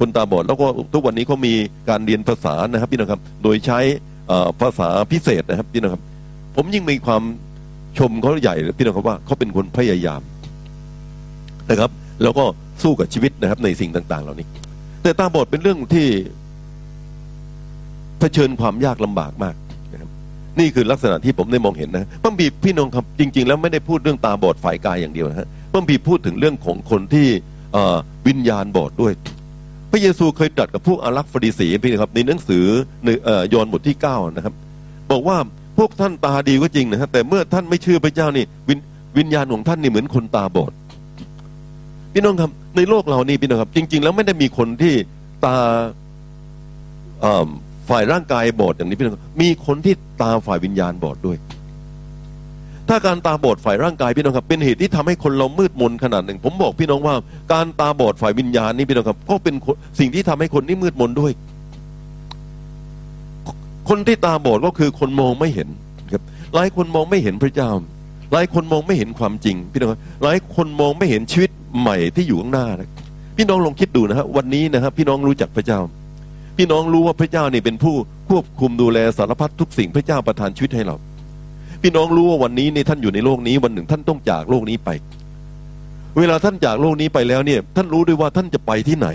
[0.00, 1.54] คนตาบอด แล้วก็ทุกวันนี้เขามี
[1.88, 3.78] การเรียนภาษานะครับ พี่น้องครับ โดยใช้
[4.60, 6.02] ภาษาพิเศษนะครับพี่น้องครับ
[6.56, 7.22] ผมยิ่งมีความ
[7.98, 10.20] ชมเขาใหญ่พี่น้องครับว่าเขาเป็นคนพยายาม
[11.70, 11.90] นะครับ
[12.22, 12.44] แล้วก็
[12.82, 14.46] สู้กับชีวิตนะครับ ในสิ่งต่าง ๆ เหล่านี้
[15.02, 16.06] แต่ตาบอดเป็นเรื่องที่
[18.18, 19.54] เผชิญความยากลำบากมาก
[19.92, 20.10] นะครับ
[20.58, 27.26] นี่คือลักษณะที่ผมได้มองเห็นนะพระบีพี่น้องครับจริง ๆ แล้วไม่ได้พูดเรื่องตาบอดฝ่ายกายอย่างเดียวนะฮะพระบีพูดถึงเรื่องของคนที่
[28.28, 29.12] วิญญาณบอดด้วย
[29.90, 32.64] พระเยซูเคยตรัสกับพวกอารักษ์ฟริสีพี่นะครับในหนังสือ
[33.04, 33.08] ใน
[33.54, 34.54] ยอห์นบทที่เก้านะครับ
[35.10, 35.36] บอกว่า
[35.82, 38.78] วกท่านตาดีก็จริงนะฮะแต่เมื่อท่านไม่เชื่อพระเจ้านี่วิญ
[39.18, 40.72] วิญญาณของท่านนี่เหมือนคนตาบอด
[42.12, 44.94] พี่น้องครับในโลกเรานี่พี่น้องครับ จริง ๆ แล้วไม่ได้มีคนที่
[45.44, 45.56] ตา
[47.90, 51.38] ฝ่ายร่างกายบอดอย่างนี้พี่น้องมีคนที่ตาฝ่ายวิญญาณบอดด้วย
[52.88, 57.14] ถ้าการตาบอดฝ่ายร่างกายพี่น้องครับ เป็นเหตุที่ทำให้คนเรามืดมนขนาดหนึ่ง ผมบอกพี่น้องว่า
[57.52, 59.54] การตาบอดฝ่ายวิญญาณนี่พี่น้องครับก็เป็น
[59.98, 61.32] สิ่งที่ทำให้คนนี่มืดมนด้วย
[63.92, 65.68] คนที่ตาบอดก็คือคนมองไม่เห็น
[66.12, 66.22] ครับ
[66.54, 67.70] หลายคนมองไม่เห็นพระเจ้า
[68.32, 69.90] หลายคนมองไม่เห็นความจริง พี่น้อง
[70.22, 72.88] หลายคนมองไม่เห็นชีวิตใหม่ที่อยู่ข้างหน้านะ
[73.36, 75.80] พี่น้องลองคิดดูนะครับวันนี้นะครับพี่น้องรู้จักพระเจ้า
[76.56, 77.94] พี่น้องรู้ว่าพระเจ้านี่เป็นผู้
[78.28, 80.96] ควบคุมดูแลสารพัดทุกสิ่งพระเจ้าประทานชีวิตให้เรา
[81.82, 84.90] พี่น้องรู้ว่าวันนี้นี่ท่านอยู่ในโลกนี้ วันหนึ่งท่านต้องจากโลกนี้ไป
[86.18, 89.08] เวลาท่านจากโลกนี้ไปแล้วเนี่ย ท่านรู้ด้วยว่าท่านจะไปที่ไหน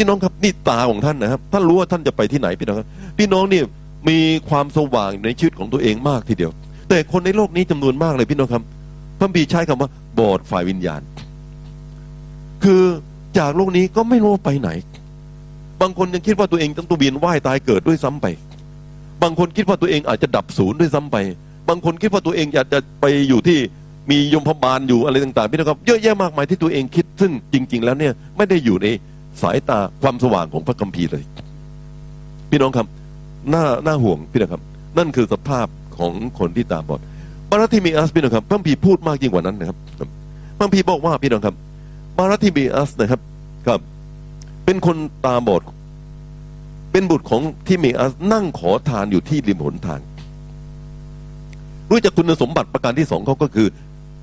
[0.00, 2.88] พี่น้องครับนี่ตาของท่านนะครับท่านรู้ว่าท่านจะไปที่ไหนพี่น้องครับ
[3.18, 3.64] พี่น้องเนี่ย
[4.08, 6.52] มีความสว่างในชีวิตของตัวเองมากทีเดียว
[6.88, 8.62] แต่คนในโลกนี้จำนวนมากเลยพี่น้องครับ
[9.18, 11.00] พระบีใช้คำว่า บอดฝ่ายวิญญาณ
[12.64, 12.82] คือ
[13.38, 14.70] จากโลกนี้ก็ไม่รู้ไปไหน
[15.80, 18.26] บางคนยังคิดว่าตัวเองต้องตัวเวียนว่ายตายเกิดด้วยซ้ำไป
[19.22, 21.16] บางคนคิดว่าตัวเองอาจจะดับศูนย์ด้วยซ้ำไป
[21.68, 23.58] บางคนคิดว่าตัวเองอยากจะไปอยู่ที่
[24.10, 28.88] มียมพบาลอยู่อะไรต่างๆพี่น้องครับ เยอะแยะมากมายที่ตัวเองคิดซึ่งจริง ๆ แล้วเนี่ยไม่ได้อยู่ใน
[29.42, 31.24] สายตาความสว่างของพระคัมภีร์เลย
[32.50, 32.86] พี่น้องครับ
[33.52, 34.62] น่าน่าห่วงพี่น้องครับ
[34.98, 35.66] นั่นคือสภาพ
[35.98, 37.00] ของคนที่ตาบอด
[37.50, 39.78] บารัติมีอัสพี่น้องครับพระคัมภีร์พูดมากยิ่งกว่านั้นนะครับ
[40.56, 41.54] พระคัมภีร์บอกว่าพี่น้องครับ
[42.18, 43.20] บารัติมีอัสนะครับ
[43.66, 43.80] ครับ
[44.64, 45.62] เป็นคนตาบอด
[46.92, 50.00] เป็นบุตรของที่เมอัสนั่งขอทานอยู่ที่ริมหนทาง
[51.90, 53.68] รู้จักคุณสมบัติประการที่สองเขาก็คือ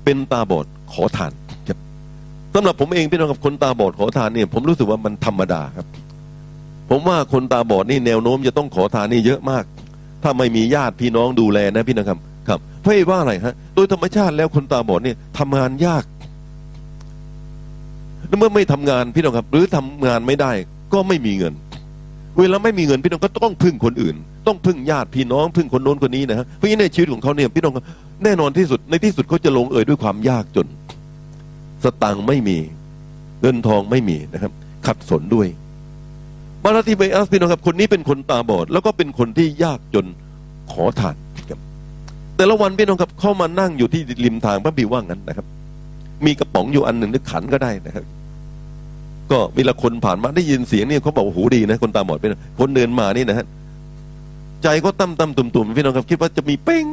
[0.04, 1.32] เป็นตาบอดขอทาน
[2.54, 5.86] สำหรับผมเองพี่น้องกับคนตาบอดขอทานเนี่ยผมรู้สึกว่ามันธรรมดาครับ
[6.90, 9.64] ผมว่าคนตาบอดนี่แนวโน้มจะต้องขอทานนี่เยอะมาก
[10.22, 12.18] ถ้าไม่มีญาติพี่น้องดูแลนะพี่น้องครับ
[12.48, 16.04] ครับเพราะว่าอะไรฮะ โดยธรรมชาติแล้วคนตาบอดเนี่ยทำงานยาก
[18.38, 20.52] เมื่อไม่ทำงานพี่น้องครับ หรือทำงานไม่ได้
[20.92, 21.54] ก็ไม่มีเงิน
[22.38, 27.72] เวลาไม่มีเงินพี่น้องก็ต้องพึ่งคนอื่น ต้องพึ่งญาติพี่น้องพึ่งคนโน้นคนนี้นะฮะเพราะฉะนั้นในชีวิตของเขาเนี่ยพี่น้อง
[28.24, 30.66] แน่นอนที่สุดในที่สุดเขาจะลงเอยด้วยความยากจน
[31.84, 32.58] สตังไม่มี
[33.42, 34.52] เงินทองไม่มีนะครับ
[34.86, 35.48] ขัดสนด้วย
[36.64, 40.06] มาราติเบอัสพี่น้องครับ คนนี้เป็นคนตาบอด แล้วก็เป็นคนที่ยากจน
[40.72, 41.16] ขอทาน
[41.50, 41.60] ครับ
[42.36, 45.46] แต่ละวันพี่น้องครับเข้ามานั่งอยู่ที่ริมทางพระบิว่างั้นนะครับ
[46.26, 48.04] มีกระป๋องอยู่อันหนึ่งหรือขันก็ได้นะครับ
[49.30, 53.46] ก็เวลาคนผ่านมาได้ยินเสียงเนี่ยเขาบอกว่าหูดีนะ คนตาบอดเป็นคนเดินมานี่นะฮะ
[54.62, 56.86] ใจก็ตั้มตั้มตุ่มตุ่มพี่น้องครับคิดว่าจะมีเป้ง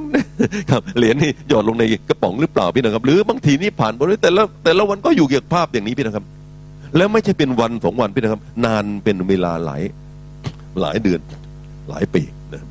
[0.71, 6.25] ครับเหรียญนี่หยอดลงในกระป๋องหรือเปล่าพี่น้องครับ หรือบางทีนี่ผ่านไปแต่ละแต่ละวันก็อยู่เกี่ยวกับภาพอย่างนี้พี่น้องครับ
[6.97, 9.81] แล้วไม่ใช่เป็นวันสองวันพี่น้องครับ นานเป็นเวลาหลาย
[10.81, 11.19] หลายเดือน
[11.89, 12.69] หลายปีนะครับ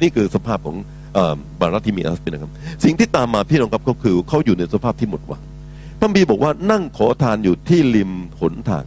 [0.00, 0.76] นี่คือสภาพของ
[1.16, 1.18] อ
[1.60, 2.50] บารัติมีอัสพี่นะครับ
[2.84, 5.42] สิ่งที่ตามมาพี่น้องครับก็คือเขาอยู่ในสภาพที่หมดหวัง
[5.98, 8.84] พระบีบอกว่านั่งขอทานอยู่ที่ริมหนทาง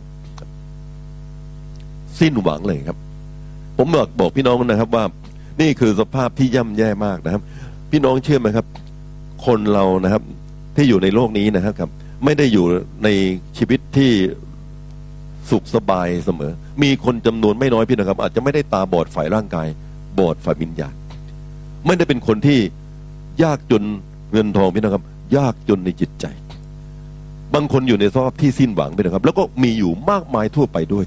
[2.19, 2.97] สิ้นหวังเลยครับ
[3.77, 5.03] ผมบอกบอกพี่น้องนะครับว่า
[5.61, 7.41] นี่คือสภาพที่ย่ำแย่มากนะครับ
[7.89, 8.65] พี่น้องเชื่อไหมครับ
[9.45, 10.23] คนเรานะครับ
[10.75, 11.89] ที่อยู่ในโลกนี้นะครับ
[12.25, 12.65] ไม่ได้อยู่
[13.03, 13.09] ใน
[13.57, 14.11] ชีวิตที่
[15.49, 16.51] สุขสบายเสมอ
[16.83, 19.67] มีคนจำนวนไม่น้อยพี่นะครับ อาจจะไม่ได้ตาบอดฝ่ายร่างกาย
[20.19, 20.93] บอดฝ่ายวิญญาณ
[21.85, 22.59] ไม่ได้เป็นคนที่
[23.43, 23.83] ยากจน
[24.31, 25.03] เงินทองพี่นะครับ
[25.37, 26.25] ยากจนในจิตใจ
[27.53, 31.05] บางคนอยู่ในสภาพที่สิ้นหวังพี่นะครับ แล้วก็มีอยู่มากมายทั่วไปด้วย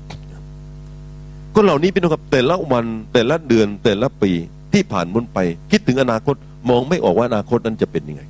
[1.61, 4.31] คนเหล่านี้พี่น้องครับแต่ละวันแต่ละเดือนแต่ละปี
[4.73, 5.39] ที่ผ่านพ้นไป
[5.71, 6.35] คิดถึงอนาคต
[6.71, 8.23] มองไม่ออกว่าอนาคตนั้นจะเป็นยังไง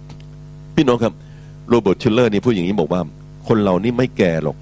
[0.77, 1.13] พี่น้องครับ
[1.69, 3.01] โรเบิร์ตชูลเลอร์นี่พูดอย่างนี้บอกว่า
[3.49, 4.57] คนเรานี่ไม่แก่หรอก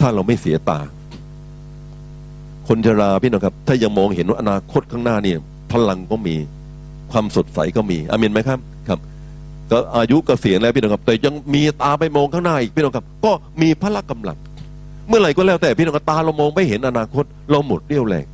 [0.00, 0.80] ถ้าเราไม่เสียตา
[2.68, 5.38] คนชราพี่น้องครับ ถ้ายังมองเห็นว่าอนาคตข้างหน้าเนี่ย
[5.72, 6.34] พลังก็มี
[7.12, 8.98] ความสดใสก็มีเอเมนไหมครับครับ
[9.70, 13.32] ก็อายุเกษียณแล้วพี่น้องครับ แต่ยังมีตาไปมองข้างหน้าอีกพี่น้องครับ ก็
[13.62, 14.38] มีพละกำลัง
[15.08, 18.26] เมื่อไหร่ก็แล้วแต่พี่น้องตาเรามองไม่เห็นอนาคต เราหมดเรี่ยวแรง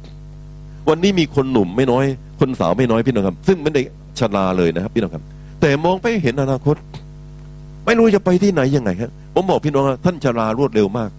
[0.88, 2.04] วันนี้มีคนหนุ่มไม่น้อย
[2.40, 3.82] คนสาวไม่น้อยพี่น้องครับ ซึ่งไม่ได้
[4.18, 5.22] ชราเลยนะครับพี่น้องครับ
[5.60, 6.76] แต่มองไม่เห็นอนาคต
[7.84, 11.10] ไม่รู้จะไปที่ไหนยังไงครับผมบอกพี่น้องท่านชรารวดเร็วมาก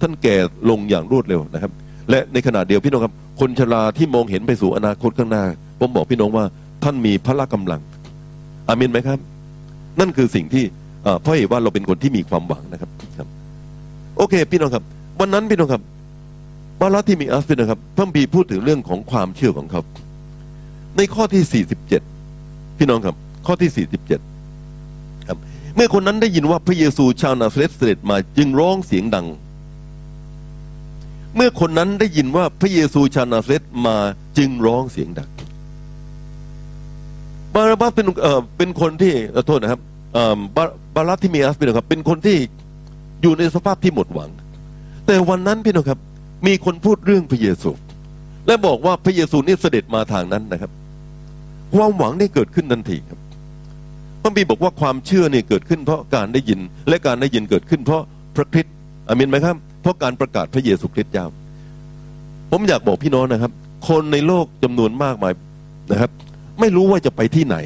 [0.00, 0.36] ท่านแก่
[0.70, 1.72] ลงอย่างรวดเร็วนะครับ
[2.10, 5.44] และในขณะเดียวพี่น้องครับ คนชราที่มองเห็นไปสู่อนาคตข้างหน้า
[5.80, 6.44] ผมบอกพี่น้องว่า
[6.84, 7.80] ท่านมีพละกำลัง
[8.68, 9.18] อามินไหมครับ
[10.00, 10.64] นั่นคือสิ่งที่
[11.04, 13.28] เอ่อเพราะเหตุว่าเราเป็นคนที่มีความหวังนะครับครับ
[14.16, 14.84] โอเค พี่น้องครับ
[15.20, 15.82] วันนั้นพี่น้องครับ
[16.80, 19.80] บาลาที่มีอัสพี่น้องครับพระคัมภีพูดถึงเรื่องของความเชื่อของเขา
[20.96, 22.02] ในข้อที่สี่สิบเจ็ด
[22.78, 24.20] พี่น้องครับ ข้อที่สี่สิบเจ็ด
[25.28, 25.38] ครับ
[25.74, 29.26] เมื่อคนนั้นได้ยินว่าพระเยซูชาวนาซาเรตเสด็จมาจึงร้องเสียงดัง
[31.36, 33.96] เมื่อคนนั้นได้ยินว่าพระเยซูชาวนาซาเรตมา
[34.38, 35.30] จึงร้องเสียงดัง
[37.54, 39.80] บาราบัสเป็นเอ่อเป็นคนที่ขอโทษนะครับ
[40.12, 40.64] เอ่อบา
[40.94, 42.38] บารัสที่มีอัสเป็นครับ เป็นคนที่
[43.22, 44.30] อยู่ในสภาพที่หมดหวัง
[45.06, 45.98] แต่วันนั้นพี่น้องครับ
[46.46, 47.70] มีคนพูดเรื่องพระเยซู
[48.46, 50.70] และบอกว่าพระเยซูนี่เสด็จมาทางนั้นนะครับ
[51.74, 53.20] ความหวังได้เกิดขึ้นทันทีครับ
[54.22, 58.02] พระบีบอกว่าความเชื่อเนี่ยเกิดขึ้นเพราะการได้ยินและการได้ยินเกิดขึ้น เพราะ
[58.36, 58.74] พระคริสต์
[59.08, 61.26] อามินไหมครับ เพราะการประกาศพระเยซูคริสต์เจ้า
[62.50, 63.52] ผมอยากบอกพี่น้องนะครับ
[63.88, 65.32] คนในโลกจำนวนมากมาย
[65.92, 66.10] นะครับ
[66.60, 67.56] ไม่รู้ว่าจะไปที่ไหน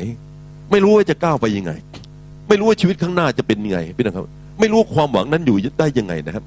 [0.70, 1.72] ไม่รู้ว่าจะก้าวไปยังไง
[2.48, 4.26] ไม่รู้ว่าชีวิตข้างหน้าจะเป็นยังไงพี่น้องครับ
[4.60, 6.44] ไม่รู้ความหวังนั้นอยู่ได้ยังไงนะครับ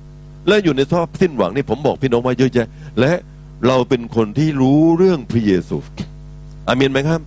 [0.47, 2.67] และอยู่ในสภาพสิ้นหวังนี่ผมบอกพี่น้องว่าเยอะแยะ
[2.99, 3.13] และ
[3.67, 5.77] เราเป็นคนที่รู้เรื่องพระเยซู
[6.67, 7.21] อาเมนไหมครับ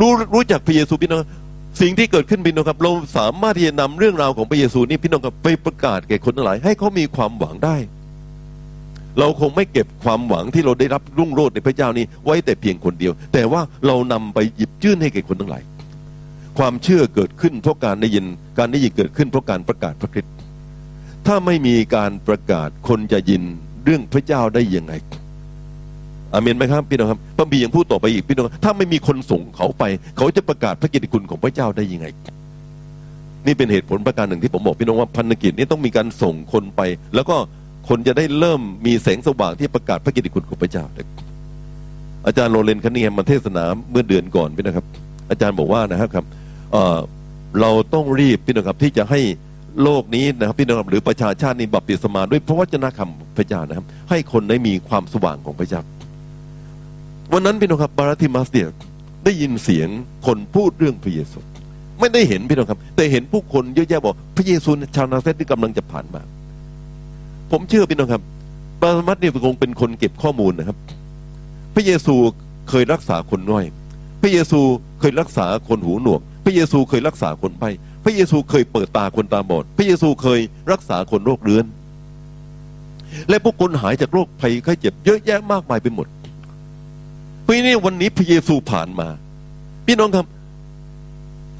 [0.00, 1.20] รู้รู้จักพระเยซูพี่น้อง
[1.80, 7.76] สิ่งที่เกิดขึ้นพี่น้องครับ เราสามารถที่จะนำเรื่องราวของพระเยซูนี่พี่น้องครับไปประกาศแก่คนทั้งหลายให้เขามีความหวังได้
[9.18, 15.62] เราคงไม่เก็บความหวังที่เราได้รับรุ่งโรจน์ในพระเจ้านี้ไว้แต่เพียงคนเดียว แต่ว่าเรานำไปหยิบยื่นให้แก่คนทั้งหลาย
[16.58, 18.24] ความเชื่อเกิดขึ้นเพราะการได้ยิน
[18.58, 20.32] การได้ยินเกิดขึ้นเพราะการประกาศพระคริสต์
[21.26, 23.42] ถ้าไม่มีการประกาศคนจะยิน
[23.84, 24.92] เรื่องพระเจ้าได้ยังไง
[26.32, 29.84] อาเมนไหมครับพี่น้องครับพระบียังพูดต่อไปอีกพี่น้องถ้าไม่มีคนส่งเขาไป
[30.16, 32.06] เขาจะประกาศพระกิตติคุณของพระเจ้าได้ยังไง
[33.46, 36.80] นี่เป็นเหตุผลประการหนึ่งที่ผมบอกพี่น้องว่าพันธกิจนี้ต้องมีการส่งคนไป
[37.14, 37.36] แล้วก็
[37.88, 40.84] คนจะได้เริ่มมีแสงสว่างที่ประกาศพระกิตติคุณของพระเจ้า
[42.26, 44.86] อาจารย์โรเลนคันนีแฮมมาเทศนาเมื่อเดือนก่อนพี่นะครับ
[45.30, 46.24] อาจารย์บอกว่านะครับ
[47.60, 49.20] เราต้องรีบพี่น้องครับที่จะให้
[49.82, 55.80] โลกนี้นะครับพี่น้องครับหรือประชาชาตินี้บัพติศมาด้วยพระวจนะคำพระเจ้านะครับ ให้คนได้มีความสว่างของพระเจ้า
[57.32, 58.68] วันนั้นพี่น้องครับบาราธิมัสเดีย
[59.24, 59.88] ได้ยินเสียง
[60.26, 61.38] คนพูดเรื่องพระเยซู
[62.00, 66.22] ไม่ได้เห็นพี่น้องครับ แต่เห็นผู้คนเยอะแยะบอก พระเยซูชาวนาเซตที่กำลังจะผ่านมา
[67.50, 68.22] ผมเชื่อพี่น้องครับ
[68.80, 70.76] บารามัสเนี่ยคงเป็นคนเก็บข้อมูลนะครับ
[71.74, 72.14] พระเยซู
[72.68, 73.64] เคยรักษาคนน้อย
[74.22, 74.60] พระเยซู
[75.00, 77.64] เคยรักษาคนหูหนวก พระเยซูเคยรักษาคนไป
[78.04, 80.40] พระเยซูเคยเปิดตาคนตาบอด พระเยซูเคย
[80.72, 81.64] รักษาคนโรคเรื้อน
[83.28, 86.06] และพวกคนหายจากโรคภัยไข้เจ็บเยอะแยะมากมายไปหมด
[87.42, 89.08] เพราะนี่วันนี้พระเยซูผ่านมา
[89.86, 90.26] พี่น้องครับ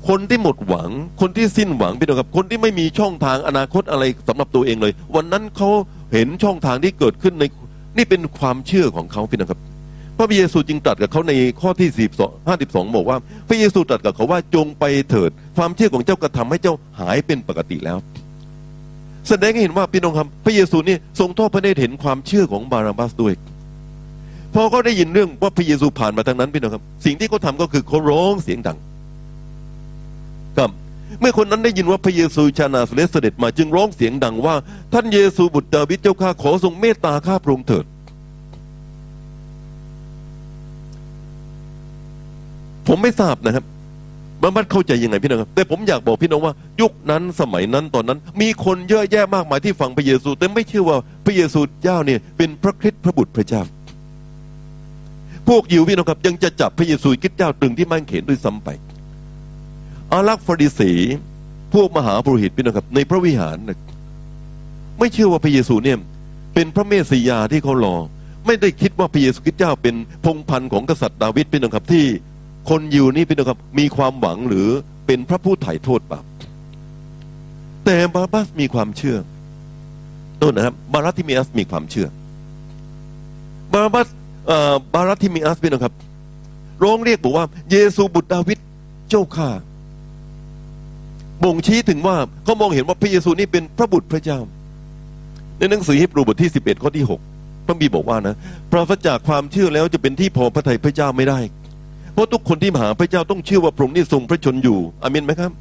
[0.08, 5.68] คนที่หมดหวัง คนที่สิ้นหวังพี่น้องครับ คนที่ไม่มีช่องทางอนาคตอะไรสำหรับตัวเองเลย วันนั้นเขา
[6.12, 7.44] เห็นช่องทางที่เกิดขึ้นใน
[7.96, 9.60] นี่เป็นความเชื่อของเขาพี่น้องครับ
[10.20, 13.18] พระเยซูจึงตรัสกับเขาในข้อที่สิบสองห้าสิบสองบอกว่า
[13.48, 17.98] พระเยซูตรัสกับเขาว่าจงไปเถิด ความเชื่อของเจ้ากระทำให้เจ้าหายเป็นปกติแล้ว
[19.28, 23.34] แสดงให้เห็นว่าพี่น้องครับพระเยซูนี่ทรงทอดพระเนตรเห็นความเชื่อของบาราบัสด้วย
[24.54, 28.78] พอเขาได้ยินเรื่องว่าพระเยซูผ่านมาทางนั้นพี่น้องครับ สิ่งที่เขาทำก็คือเขาร้องเสียงดัง
[30.58, 30.70] ครับ
[31.20, 34.54] เมื่อคนนั้นได้ยินว่าพระเยซูชานาสเลสเสด็จมาจึงร้องเสียงดังว่า
[34.92, 37.84] ท่านเยซูบุตรดาวิดเจ้าข้าขอทรงเมตตาข้าพระองค์เถิด
[42.90, 43.64] ผมไม่ทราบนะครับ
[44.42, 53.62] บางบัดเข้าใจยังไงพี่น้องครับแต่ผมอยากบอกพี่น้องว่า ยุคนั้นสมัยนั้นตอนนั้น มีคนเยอะแยะมากมายที่ฟังพระเยซู แต่ไม่เชื่อว่าพระเยซูเจ้าเนี่ยเป็นพระคริสต์พระบุตรพระเจ้า
[55.48, 58.68] พวกยิวพี่น้องครับ ยังจะจับพระเยซูคริสต์เจ้าตรึงที่มั่นเขนด้วยซ้ำไป
[60.12, 60.92] อารักษ์ฟริสี
[61.74, 63.78] พวกมหาปุโรหิตพี่น้องครับ ในพระวิหารนะ
[64.98, 65.98] ไม่เชื่อว่าพระเยซูเนี่ย
[66.54, 67.96] เป็นพระเมสสิยาที่เขารอ
[68.46, 72.04] ไม่ได้คิดว่าพระเยซูคริสต์เจ้าเป็นพงพันธุ์ของกษัตริย์ดาวิดพี่น้องครับที่
[72.68, 74.68] คนอยิวนี่พี่น้องครับมีความหวังหรือ
[75.06, 76.24] เป็นพระผู้ไถ่โทษบาป
[77.84, 79.16] แต่บาบัสมีความเชื่อ
[80.38, 82.06] โน่นนะครับ บารัติมิอัสมีความเชื่อ
[83.72, 84.08] บาบัส
[84.46, 85.94] เอ่อบารัติมิอัสพี่น้องครับ
[86.82, 88.58] ร้องเรียกบอกว่า เยซูบุตรดาวิด
[89.10, 89.50] เจ้าข้า
[91.44, 94.38] บ่งชี้ถึงว่าเขามองเห็นว่าพระเยซูนี่เป็นพระบุตรพระเจ้า
[95.58, 97.20] ในหนังสือฮีบรูบทที่สิบเอ็ดข้อที่หก
[97.66, 98.34] พระบีบอกว่านะ
[98.70, 101.38] ปราศจากความเชื่อแล้วจะเป็นที่พอพระทัยพระเจ้าไม่ได้
[102.20, 105.52] ราะทุกคนที่หาพระเจ้าต้องเชื่อว่าพระองค์นี่ทรงพระชนอยู่อามินไหมครับ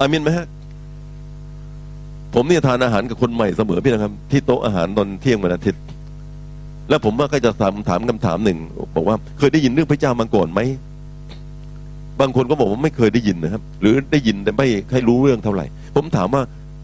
[0.00, 0.46] อามินไหมฮะ
[2.34, 5.82] ผมเนี่ยทานอาหารกับคนใหม่เสมอพี่นะครับ ที่โต๊ะอาหารตอนเที่ยงวันอาทิตย์
[6.88, 8.58] แล้วผมว่าก็จะถามถามคำถามหนึ่ง
[8.96, 10.60] บอกว่าเคยได้ยินเรื่องพระเจ้ามาก่อนไหม
[12.20, 16.42] บางคนก็บอกว่าไม่เคยได้ยินนะครับ หรือได้ยินแต่ไม่ให้รู้เรื่องเท่าไหร่ ผมถามว่า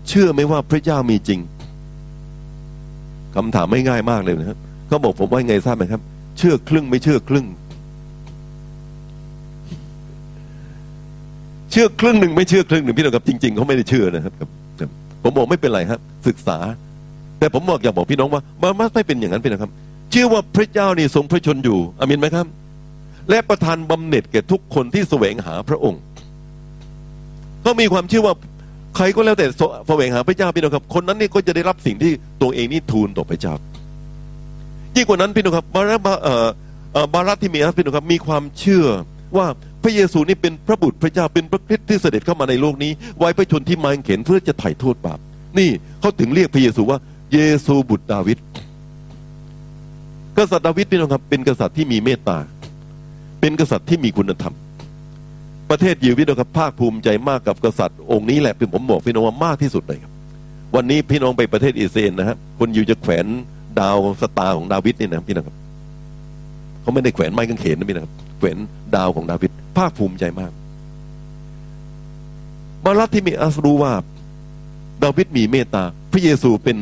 [0.08, 1.40] เชื่อไหมว่าพระเจ้ามีจริง
[3.36, 4.58] คำถามไม่ง่ายมากเลยนะครับ
[4.88, 6.02] เขาบอกผมว่าไงทราบไหมครับ
[6.38, 7.46] เชื่อครึ่งไม่เชื่อครึ่ง
[11.70, 14.34] เชื่อครึ่งหนึ่งไม่เชื่อครึ่งหนึ่งพี่น้องครับจริงๆเขาไม่ได้เชื่อนะครับ
[15.22, 16.58] ผมบอกไม่เป็นไรครับ ศึกษา
[17.38, 19.70] แต่ผมบอกอยากบอกพี่น้องว่ามามาไม่เป็นอย่างนั้นพี่นะครับ
[20.10, 22.46] เชื่อว่าพระเจ้านี่ทรงพระชนอยู่อามินไหมครับ
[23.30, 26.00] และประทานบำเหน็จแก่ทุกคนที่แสวงหาพระองค์
[27.64, 28.34] ก็มีความเชื่อว่า
[28.96, 29.46] ใครก็แล้วแต่
[29.88, 32.12] แสวงหาพระเจ้าพี่น้องครับ คนนั้นนี่ก็จะได้รับสิ่งที่
[32.42, 33.54] ตัวเองนี่ทูลต่อพระเจ้า
[34.96, 36.00] ยิ่งกว่านั้นพี่น้องครับบารับ
[37.12, 38.86] บารัตที่มีอัสพี่น้องครับ มีความเชื่อ
[39.36, 39.46] ว่า
[39.82, 45.18] พระเยซูนี่เป็นพระบุตรพระเจ้าเป็นพระคริสต์ที่เสด็จเข้ามาในโลกนี้ไว้พระชนที่มาเข็นเพื่อจะไถ่โทษบาป
[45.58, 45.68] นี่
[46.00, 46.98] เขาถึงเรียกพระเยซูว่า
[47.32, 48.38] เยซูบุตรดาวิด
[50.36, 52.38] กษัตริย์ดาวิดพี่น้องครับเป็นกษัตริย์ที่มีเมตตา
[53.40, 54.54] เป็นกษัตริย์ที่มีคุณธรรม
[55.70, 60.12] ประเทศยิวพี่น้องครับภาคภูมิใจมากกับกษัตริย์องค์นี้แหละเป็นผมบอกพี่น้องว่ามากที่สุดเลยครับ
[60.74, 63.26] วันนี้พี่น้องไปประเทศอิสราเอลนะฮะคนยิวจะแขวน
[63.80, 65.56] ดาวสตาร์ของดาวิดนี่นะพี่น้องครับ
[66.80, 68.58] เขาไม่ได้แขวนไม้กางเขนนะพี่นะครับ แขวน
[68.96, 70.52] ดาวของดาวิดภาคภูมิใจมาก
[72.84, 73.92] มารัตที่มีอัสรู้ว่า
[75.02, 76.78] ดาวิดมีเมตตา พระเยซูเป็น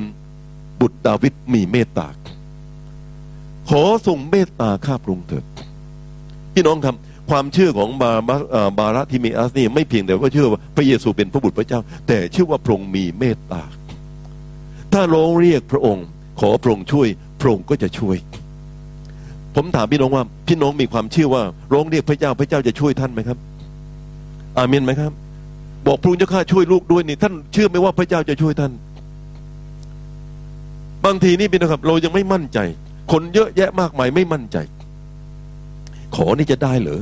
[0.81, 2.07] บุตรดาวิดมีเมตตา
[3.69, 5.45] ขอทรงเมตตาข้าพระองค์เถิด
[6.55, 6.97] พี่น้องครับ
[7.31, 8.37] ความเชื่อของบาบา
[8.79, 13.63] บาระทิมิอัสนี่ไม่เพียงแต่ว่าเชื่อว่าพระเยซูเป็นพระบุตรพระเจ้า แต่เชื่อว่าพระองค์มีเมตตา
[14.93, 16.07] ถ้าร้องเรียกพระองค์
[16.41, 17.09] ขอพระองค์ช่วย
[17.41, 18.17] พระองค์ก็จะช่วย
[19.61, 21.43] ผมถามพี่น้องว่า พี่น้องมีความเชื่อว่า
[21.73, 23.39] ร้องเรียกพระเจ้าพระเจ้าจะช่วยท่านไหมครับ
[24.59, 25.13] อาเมนไหมครับ
[25.87, 28.73] บอกพระองค์เจ้าข้าช่วยลูกด้วยนี่ ท่านเชื่อไหมว่าพระเจ้าจะช่วยท่าน
[31.05, 32.59] บางทีนี่พี่น้องครับ เรายังไม่มั่นใจ
[33.13, 34.57] คนเยอะแยะมากมายไม่มั่นใจ
[36.17, 37.01] ขอนี่จะได้เหรอ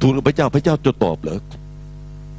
[0.00, 1.40] ทูลพระเจ้าพระเจ้าจะตอบเหรอ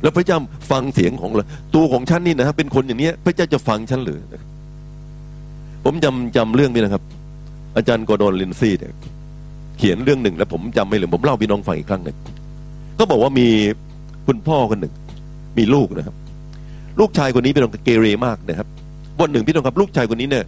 [0.01, 0.37] แล้วพระเจ้า
[0.71, 1.43] ฟังเสียงของเรา
[1.75, 4.19] ตัวของฉันนี่นะครับเป็นคนอย่างเนี้ย พระเจ้าจะฟังฉันหรือ
[5.83, 7.03] ผมจำจำเรื่องนี้นะครับ
[7.75, 8.93] อาจารย์กอดอนลินซี่เนี่ย
[9.83, 12.17] ขียนเรื่องหนึ่ง แล้วผมจำไม่ลืมผมเล่าพี่น้องฟังอีกครั้งหนึ่ง
[12.99, 13.47] ก็บอกว่ามี
[14.27, 14.93] คุณพ่อคนหนึ่ง
[15.57, 16.15] มีลูกนะครับ
[16.99, 18.67] ลูกชายคนนี้เป็นคนเกเรมากนะครับ
[19.21, 20.45] วันหนึ่งพี่น้องครับ ลูกชายคนนี้เนี่ย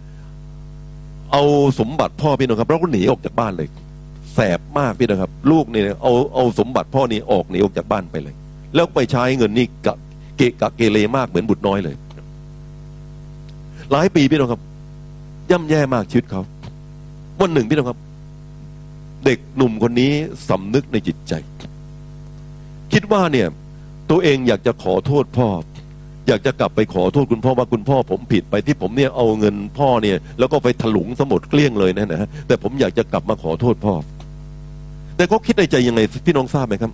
[1.32, 1.42] เอา
[1.80, 3.68] สมบัติพ่อพี่น้องครับแล้วก็หนีออกจากบ้านเลย
[4.34, 8.34] แสบมากพี่น้องครับ ลูกเนี่ยเอาเอาสมบัติพ่อนี่ออกหนีออกจากบ้านไปเลย
[8.74, 9.96] แล้วไปใช้เงินนี่กะ
[10.36, 11.96] เกะกะเกเรมากเหมือนบุตรน้อยเลย
[13.92, 14.60] หลายปีพี่น้องครับ
[15.50, 16.42] ย่ำแย่มากชีวิตเขา
[17.40, 17.98] วันหนึ่งพี่น้องครับ
[19.26, 20.12] เด็กหนุ่มคนนี้
[20.48, 21.32] สำนึกในจิตใจ
[22.92, 23.48] คิดว่าเนี่ย
[24.10, 25.48] ตัวเองอยากจะขอโทษพ่อ
[26.28, 33.94] อยากจะกลับไปขอโทษคุณพ่อว่าคุณพ่อผมผิดไปที่ผมเนี่ยเอาเงินพ่อเนี่ยแล้วก็ไปถลุงสมุดเกลี้ยงเลยนะนะแต่ผมอยากจะกลับมาขอโทษพ่อ
[35.16, 36.92] แต่เขาคิดในใจยังไงพี่น้องทราบไหมครับ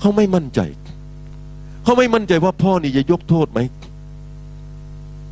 [0.00, 0.60] เขาไม่มั่นใจ
[1.84, 3.60] เขาไม่มั่นใจว่าพ่อนี่จะยกโทษไหม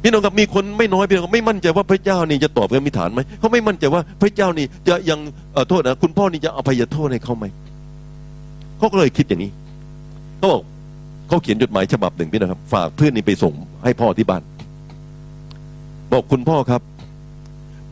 [0.02, 5.18] พี่น้องครับมีคนไม่น้อยพี่น้องไม่มั่นใจว่าพระเจ้านี่จะตอบกันมีฐานไหมเขาไม่มั่นใจว่าพระเจ้านี่จะยัง
[5.52, 7.44] เอ่อโทษนะคุณพ่อนี่จะอภัยโทษให้เขาไหม
[8.78, 9.50] เขาก็เลยคิดอย่างนี้
[10.38, 10.62] เขาบอก
[11.28, 14.42] เขาเขียนจดหมายฉบับหนึ่งพี่นะครับ ฝากเพื่อนนี่ไปส่งให้พ่อที่บ้าน
[16.12, 16.82] บอกคุณพ่อครับ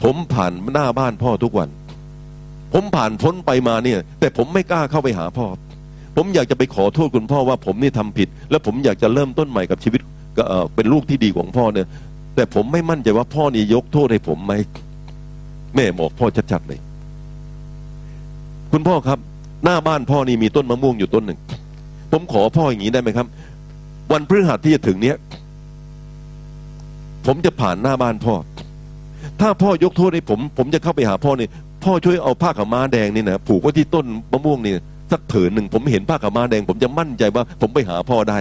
[0.03, 1.69] ผมผ่านหน้าบ้านพ่อทุกวัน
[2.73, 5.47] ผมผ่านพ้นไปมาเนี่ย แต่ผมไม่กล้าเข้าไปหาพ่อ
[6.17, 10.01] ผมอยากจะไปขอโทษคุณพ่อว่าผมนี่ทำผิด แล้วผมอยากจะเริ่มต้นใหม่กับชีวิต
[10.75, 11.87] เป็นลูกที่ดีของพ่อเนี่ย
[12.35, 14.53] แต่ผมไม่มั่นใจว่าพ่อนี่ยกโทษให้ผมไหม
[15.75, 16.81] แม่บอกพ่อชัดๆเลย
[18.73, 19.19] คุณพ่อครับ
[19.65, 21.39] หน้าบ้านพ่อนี่มีต้นมะม่วงอยู่ต้นหนึ่ง
[22.13, 23.27] ผมขอพ่ออย่างนี้ได้ไหมครับ
[24.13, 25.17] วันพฤหัสที่จะถึงเนี้ย
[27.27, 28.35] ผมจะผ่านหน้าบ้านพ่อ
[29.41, 31.51] ถ้าพ่อยกโทษให้ผม ผมจะเข้าไปหาพ่อเนี่ย
[31.85, 34.75] พ่อช่วยเอาผ้าขาวม้าแดงนี่นะผูกไว้ที่ต้นมะม่วงนี่
[35.13, 38.39] สักเถินหนึ่งผมเห็นผ้าขาวม้าแดง ผมจะมั่นใจว่า ผมไปหาพ่อได้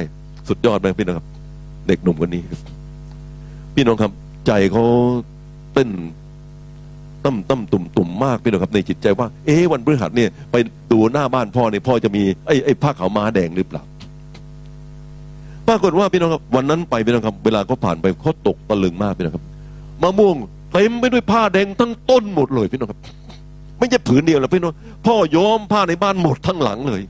[0.47, 1.25] สุดยอดไหมพี่น้องครับ
[1.88, 2.43] เด็กหนุ่มคนนี้
[3.75, 4.11] พี่น้องครับ
[4.47, 4.85] ใจเขา
[5.73, 5.89] เต้น
[7.23, 10.55] ตั้มตั้มตุ่มตุ่มมากพี่น้องครับ ในจิตใจว่า เอ๊วันพฤหัสเนี่ย ไป
[10.91, 13.83] ดูหน้าบ้านพ่อเนี่ยพ่อจะมีไอ้ไอ้ผ้าขาวม้าแดงหรือเปล่า
[15.67, 19.45] ปรากฏว่าพี่น้องครับ วันนั้นไปพี่น้องครับ เวลาเขาผ่านไปเขาตกตะลึงมากพี่น้องครับ
[20.03, 20.35] มะม่วง
[20.73, 22.99] เต็มไปด้วยผ้าแดงทั้งต้นหมดเลยพี่น้องครับ
[23.79, 24.73] ไม่ใช่ผืนเดียวแล้วพี่น้อง
[25.05, 27.01] พ่อย้อมผ้าในบ้านหมดทั้งหลังเลย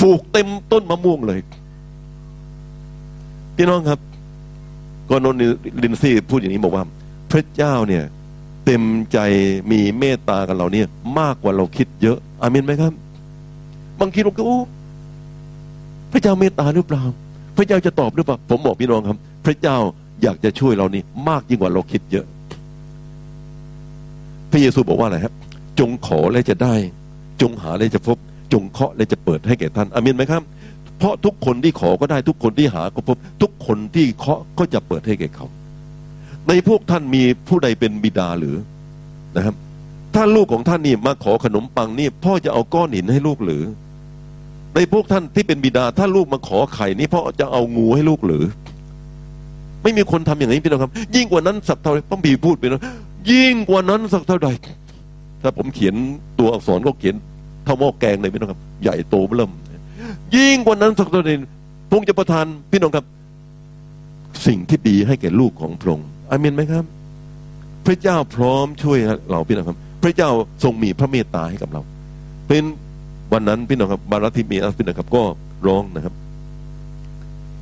[0.00, 1.40] ผูกเต็มต้นมะม่วงเลย
[3.60, 3.98] พี่น้องครับ
[5.10, 5.36] กอนน
[5.82, 6.84] ลินซี่พูดอย่างนี้บอกว่า
[7.32, 8.04] พระเจ้าเนี่ย
[8.64, 8.82] เต็ม
[9.12, 9.18] ใจ
[9.70, 10.86] มีเมตตากับเราเนี่ย
[11.18, 12.92] มากกว่าเราคิดเยอะ อาเมนไหมครับ
[14.00, 14.58] บางทีเราก็โอ้
[16.12, 17.02] พระเจ้าเมตตาหรือเปล่า
[17.56, 19.76] พระเจ้าจะตอบหรือเปล่า ผมบอกพี่น้องครับ พระเจ้า
[20.22, 22.26] อยากจะช่วยเรานี่มากยิ่งกว่าเราคิดเยอะ
[24.50, 25.34] พระเยซูบอกว่าอะไรครับ
[25.78, 26.74] จงขอและจะได้
[27.42, 28.16] จงหาและจะพบ
[28.52, 30.42] จงเคาะและจะเปิดให้แก่ท่านอาเมนไหมครับ
[30.98, 35.46] เพราะทุกคนที่ขอก็ได้ทุกคนที่หาก็พบ ทุกคนที่เคาะก็จะเปิดให้แก่เขา
[36.48, 38.56] ในพวกท่านมีผู้ใดเป็นบิดาหรือ
[39.36, 39.54] นะครับ
[40.14, 43.62] ถ้าลูกของท่านนี่มาขอขนมปังนี่พ่อจะเอาก้อนหินให้ลูกหรือ
[44.74, 48.44] ในพวกท่านที่เป็นบิดา ถ้าลูกมาขอไข่นี่พ่อจะเอางูให้ลูกหรือ
[49.82, 52.82] ไม่มีคนทำอย่างนี้พี่น้องครับ ยิ่งกว่านั้นสักเท่าไรต้องบีพูดไปนะ
[53.30, 54.48] ยิ่งกว่านั้นสักเท่าใด
[55.42, 55.94] ถ้าผมเขียน
[56.38, 57.14] ตัวอักษรก็เขียน
[57.64, 59.50] เท่าหม้อแกงเลยพี่น้องครับ ใหญ่โตเริ่ม
[60.36, 61.30] ยิ่งกว่านั้นสักเท่าใด
[61.88, 63.04] พระองค์จะประทานพี่น้องครับ
[64.46, 66.84] สิ่งที่ดีให้แก่ลูกของพระองค์อาเมนไหมครับ
[67.86, 68.98] พระเจ้าพร้อมช่วย
[69.30, 70.28] เราพี่น้องครับ พระเจ้า
[70.62, 71.80] ทรงมีพระเมตตาให้กับเรา
[72.48, 72.64] เป็น
[73.32, 75.22] วันนั้นพี่น้องครับบารัติเมียสพี่น้องครับ ก็
[75.66, 76.14] ร้องนะครับ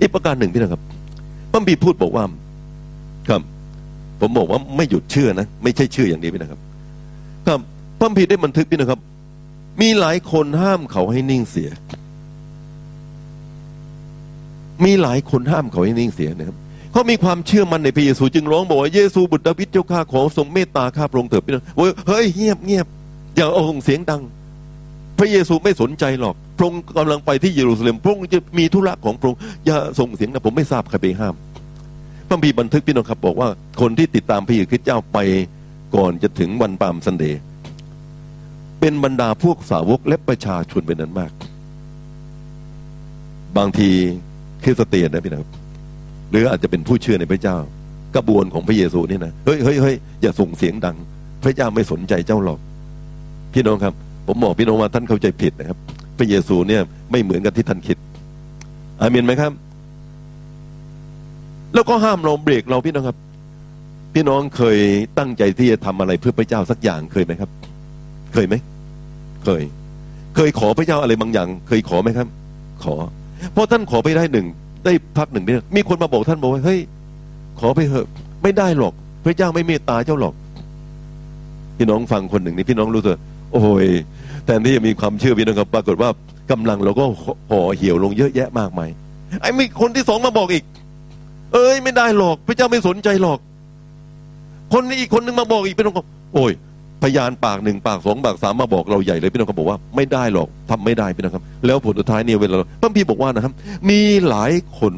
[0.01, 0.83] อีกประการหนึ่งพี่น้องครับ
[1.51, 2.25] พระบีพูดบอกว่า
[3.29, 3.43] ครับ
[4.21, 6.61] ผมบอกว่าไม่หยุดเชื่อนะไม่ใช่เชื่ออย่างเดียวพี่นะครับ
[7.47, 7.61] ครับ
[7.99, 9.01] พระบีได้บันทึกพี่นะครับ
[9.81, 11.71] มีหลายคนห้ามเขาให้นิ่งเสีย
[14.85, 16.57] มีหลายคนห้ามเขาให้นิ่งเสียนะครับ
[16.93, 21.65] เขามีความเชื่อมั่นในพระเยซูจึงร้องบอกว่าเยซูบุตรดาวิดเจ้าข้าขอทรงเมตตาข้าพระองค์เถิดพี่น้อง
[22.09, 22.87] เฮ้ยเงียบเงียบ
[23.37, 24.23] อย่าเอาเสียงดัง
[25.19, 31.35] พระเยซูไม่สนใจหรอกพระองค์กำลังไปที่เยรูซาเล็มพระองค์จะมีธุระของพระองค์อย่าส่งเสียงนะผมไม่ทราบใครไปห้าม
[32.29, 33.49] พระบีบันทึกพี่น้องครับ บอกว่า
[33.81, 35.19] คนที่ติดตามพระเยซูคริสต์เจ้าไป
[35.97, 37.41] ก่อนจะถึงวันปามซันเดย์
[38.81, 41.33] เป็นบรรดาพวกสาวกและประชาชนเป็นนั้นมาก
[43.57, 43.91] บางที
[44.67, 45.51] คริสเตียนนะพี่น้องครับ
[46.31, 47.57] หรืออาจจะเป็นผู้เชื่อในพระเจ้า
[48.17, 50.97] กระบวนของพระเยซูนี่นะเฮ้ยเฮ้ยเฮ้ยอย่าส่งเสียงดัง
[51.45, 52.59] พระเจ้าไม่สนใจเจ้าหรอก
[53.55, 53.95] พี่น้องครับ
[54.27, 55.79] ผมบอกพี่น้องว่าท่านเข้าใจผิดนะครับ
[56.19, 57.97] พระเยซูเนี่ยไม่เหมือนกับที่ท่านคิด
[59.01, 59.53] อาเมนไหมครับ
[61.75, 63.17] แล้วก็ห้ามเราเบรกเราพี่น้องครับ
[64.15, 64.79] พี่น้องเคย
[65.19, 67.51] ตั้งใจที่จะทำอะไรเพื่อพระเจ้าสักอย่างเคยไหมครับ
[68.35, 68.55] เคยไหม
[69.45, 69.63] เคย
[70.37, 72.29] เคยขอพระเจ้าอะไรบางอย่าง เคยขอไหมครับ
[72.85, 72.95] ขอ
[73.55, 74.47] พราะท่านขอไปได้หนึ่ง
[74.85, 76.81] ได้พักหนึ่งเนี่ยมีคนมาบอกท่านบอกว่าเฮ้ย
[77.61, 78.07] ขอไปเถอะ
[78.43, 78.93] ไม่ได้หรอก
[79.25, 80.35] พระเจ้าไม่เมตตาเจ้าหรอก
[81.77, 83.17] พี่น้องฟังคนหนึ่งนี่พี่น้องรู้สึก
[83.53, 83.87] โอ้ย
[84.45, 86.11] แทนที่จะมีความเชื่อพี่น้องครับปรากฏว่า
[86.51, 87.05] กำลังเราก็
[87.51, 88.91] ห่อเหี่ยวลงเยอะแยะมากมาย
[89.41, 90.65] ไอ้มีคนที่สองมาบอกอีก
[91.53, 93.39] เอ้ย ไม่ได้หรอก พระเจ้าไม่สนใจหรอก
[94.73, 95.95] คนนี้อีกคนนึงมาบอกอีกพี่น้อง
[96.35, 96.53] โอ้ย
[97.03, 103.53] พยานปากหนึ่งปากสองปากสามมาบอกเราใหญ่เลยพี่น้องก็บอกว่าไม่ได้หรอกทำไม่ได้พี่น้องครับ แล้วผลสุดท้ายเนี่ยเวลาพระพี่บอกว่านะครับ
[103.91, 104.93] มีหลายคน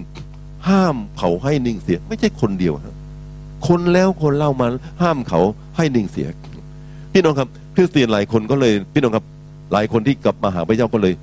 [0.68, 2.94] ห้ามเขาให้นิ่งเสีย ไม่ใช่คนเดียวครับ
[3.68, 4.66] คนแล้วคนเล่ามา
[5.03, 5.40] ห้ามเขา
[5.76, 6.28] ให้นิ่งเสีย
[7.12, 9.24] พี่น้องครับคริสเตียนหลายคนก็เลย พี่น้องครับ
[9.72, 11.14] หลายคนที่กลับมาหาพระเจ้าก็เลย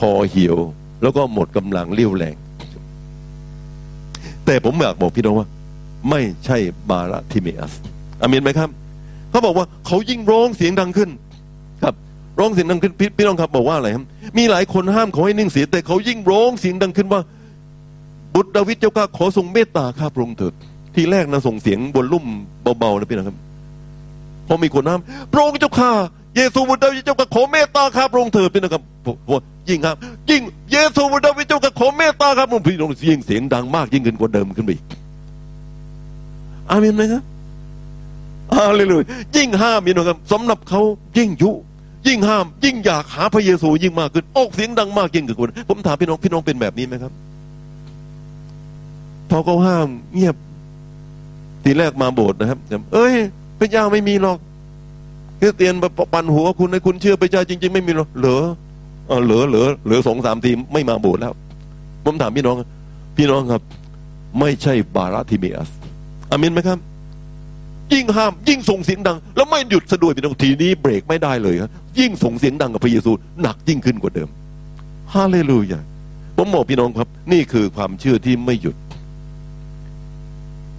[0.00, 0.56] ห่อเหี่ยว
[1.02, 2.36] แล้วก็หมดกำลังเลี้ยวแรง
[4.46, 5.48] แต่ผมอยากบอกพี่น้องว่า
[6.10, 6.58] ไม่ใช่
[6.90, 7.72] บาราทิเมอัส
[8.20, 8.68] อามีนไหมครับ
[9.32, 11.10] เขาบอกว่าเขายิ่งร้องเสียงดังขึ้น
[11.82, 11.94] ครับ
[12.38, 14.04] ร้องเสียงดังขึ้นพี่พี่น้องครับบอกว่าอะไรครับ
[14.38, 17.20] มีหลายคนห้ามเขาให้นิ่งเสียแต่เขายิ่งร้องเสียงดังขึ้นว่า
[18.34, 20.52] บุตรดาวิดเจ้าข้าขอทรงเมตตาข้าพระองค์เถิด
[20.94, 22.24] ทีแรกนะส่งเสียงบนลุ่ม
[22.78, 23.36] เบาๆนะพี่น้องครับ
[24.48, 25.00] พอมีคนห้าม
[25.32, 25.90] พระองค์เจ้าข้า
[26.36, 28.82] เยซูบุตรดาวิดเจ้าข้าขอเมตตาข้าพระองค์เถิดพี่น้องครับ
[29.28, 29.36] พอ
[29.68, 29.96] ยิ่งครับ
[30.30, 34.84] ยิ่งเยซูบุตรดาวิดเจ้าข้าขอเมตตาข้าพระองค์พี่น้องยิ่งเสียงดังมากยิ่งขึ้นกว่าเดิมขึ้นไปอีก
[36.70, 37.22] อาเมนไหมครับ
[38.52, 39.04] อาเลลูย
[39.36, 40.80] ยิ่งห้ามพี่น้องครับสำหรับเขา
[41.18, 41.50] ยิ่งยุ
[42.06, 47.12] ยิ่งห้าม ยิ่งอยากหาพระเยซูยิ่งมากขึ้นออกเสียงดังมากยิ่งขึ้นผมถามพี่น้องพี่น้องเป็นแบบนี้ไหมครับ
[49.30, 50.36] พอเขาห้ามเงียบ
[51.64, 52.58] ทีแรกมาโบสถ์นะครับ
[52.94, 53.14] เอ้ย
[53.58, 54.38] พระเจ้าไม่มีหรอก
[55.40, 55.74] คริสเตียน
[56.12, 58.40] ปั่นหัวคุณให้คุณเชื่อพระเจ้าจริง ๆ ไม่มีหรอกเหลือ
[59.08, 61.32] เออเหลือเหลือเหลือสองสามทีไม่มาโบสถ์แล้ว
[62.04, 62.56] ผมถามพี่น้อง
[63.16, 63.62] พี่น้องครับ
[64.40, 65.70] ไม่ใช่บาราธิเมียส
[66.30, 66.78] อามินไหมครับ
[67.92, 73.12] ยิ่งห้าม ยิ่งส่งเสียงดัง แล้วไม่หยุดสะดวยพี่น้องทีนี้เบรกไม่ได้เลยครับยิ่งส่งเสียงดังกับพระเยซู
[73.42, 74.28] หนักยิ่งขึ้นกว่าเดิม
[75.14, 75.80] ฮาเลลูยา
[76.36, 78.76] ผมบอกพี่น้องครับ นี่คือความเชื่อที่ไม่หยุด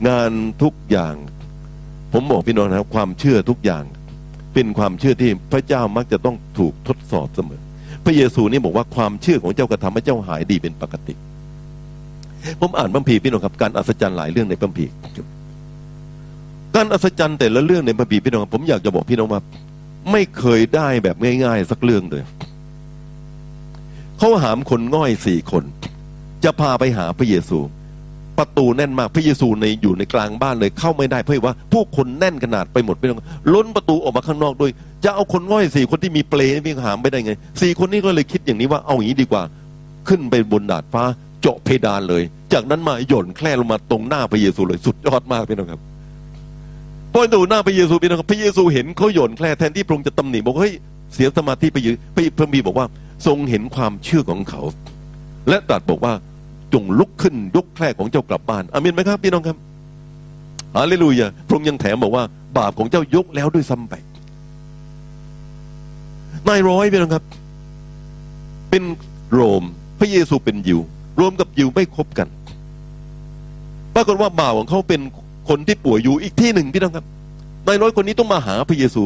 [0.08, 1.16] งานทุกอย่าง
[2.14, 3.84] ผมบอกพี่น้องนะครับ ความเชื่อทุกอย่าง
[4.54, 7.62] เป็นความเชื่อที่พระเจ้ามักจะต้องถูกทดสอบเสมอ
[8.06, 11.14] พระเยซูนี่บอกว่าความเชื่อของเจ้ากระทำให้เจ้าหายดีเป็นปกติ
[12.62, 14.94] ผมอ่านพระพีพี่น้องครับการอัศจรรย์หลายเรื่องในพระพีร์
[16.76, 19.42] การอัศจรรย์แต่ละเรื่องในพระพีพี่น้องผมอยากจะบอกพี่น้องว่า
[20.12, 22.24] ไม่เคยได้แบบง่ายๆ สักเรื่องเลย
[24.18, 25.64] เขาหามคนง่อยสี่คน
[26.44, 27.60] จะพาไปหาพระเยซู
[28.38, 33.20] ประตูแน่นมากพระเยซูในอยู่ในกลางบ้านเลย เข้าไม่ได้เพราะว่า ผู้คนแน่นขนาดไปหมดพี่น้อง
[33.54, 34.72] ล้นประตูออกมาข้างนอกด้วย
[35.04, 39.44] จะเอาคนง่อยสี่คนที่มีเปลนี่หามไปได้ไงสี่คนนี้ก็เลยคิดอย่างนี้ว่าเอาอย่างนี้ดีกว่า
[40.08, 41.04] ขึ้นไปบนดาดฟ้า
[41.42, 42.24] เจาะเพดานเลย
[42.54, 45.82] จากนั้นมาหย่อนแคล่ลงมาตรงหน้าพระเยซูเลยสุดยอดมากพี่น้องครับ
[47.14, 50.74] พอดูหน้าพระเยซูพี่น้องครับพระเยซูเห็นเขาหย่อนแคล่แทนที่พระองค์จะตำหนิบอกเฮ้ย
[51.14, 52.88] เสียสมาธิไปยืนพระพระบีบอกว่า
[53.28, 54.62] ทรงเห็นความเชื่อของเขา
[55.50, 56.14] และตรัสบอกว่า
[56.74, 59.58] จงลุกขึ้นยกแคร่ของเจ้ากลับบ้านอามินไหมครับพี่น้องครับ
[60.76, 62.24] ฮาเลลูยาพระองค์ยังแถมบอกว่า
[62.58, 63.94] บาปของเจ้ายกแล้วด้วยซ้ำไป
[66.48, 67.24] นายร้อยพี่น้องครับ
[68.70, 68.84] เป็น
[69.32, 69.64] โรม
[70.00, 70.80] พระเยซูเป็นยิว
[71.20, 72.28] รวมกับยิวไม่คบกัน
[73.96, 75.02] ปรากฏว่าบ่าวของเขาเป็น
[75.50, 77.06] คนที่ป่วยอยู่อีกที่หนึ่งพี่น้องครับ
[77.68, 79.04] นายร้อยคนนี้ต้องมาหาพระเยซู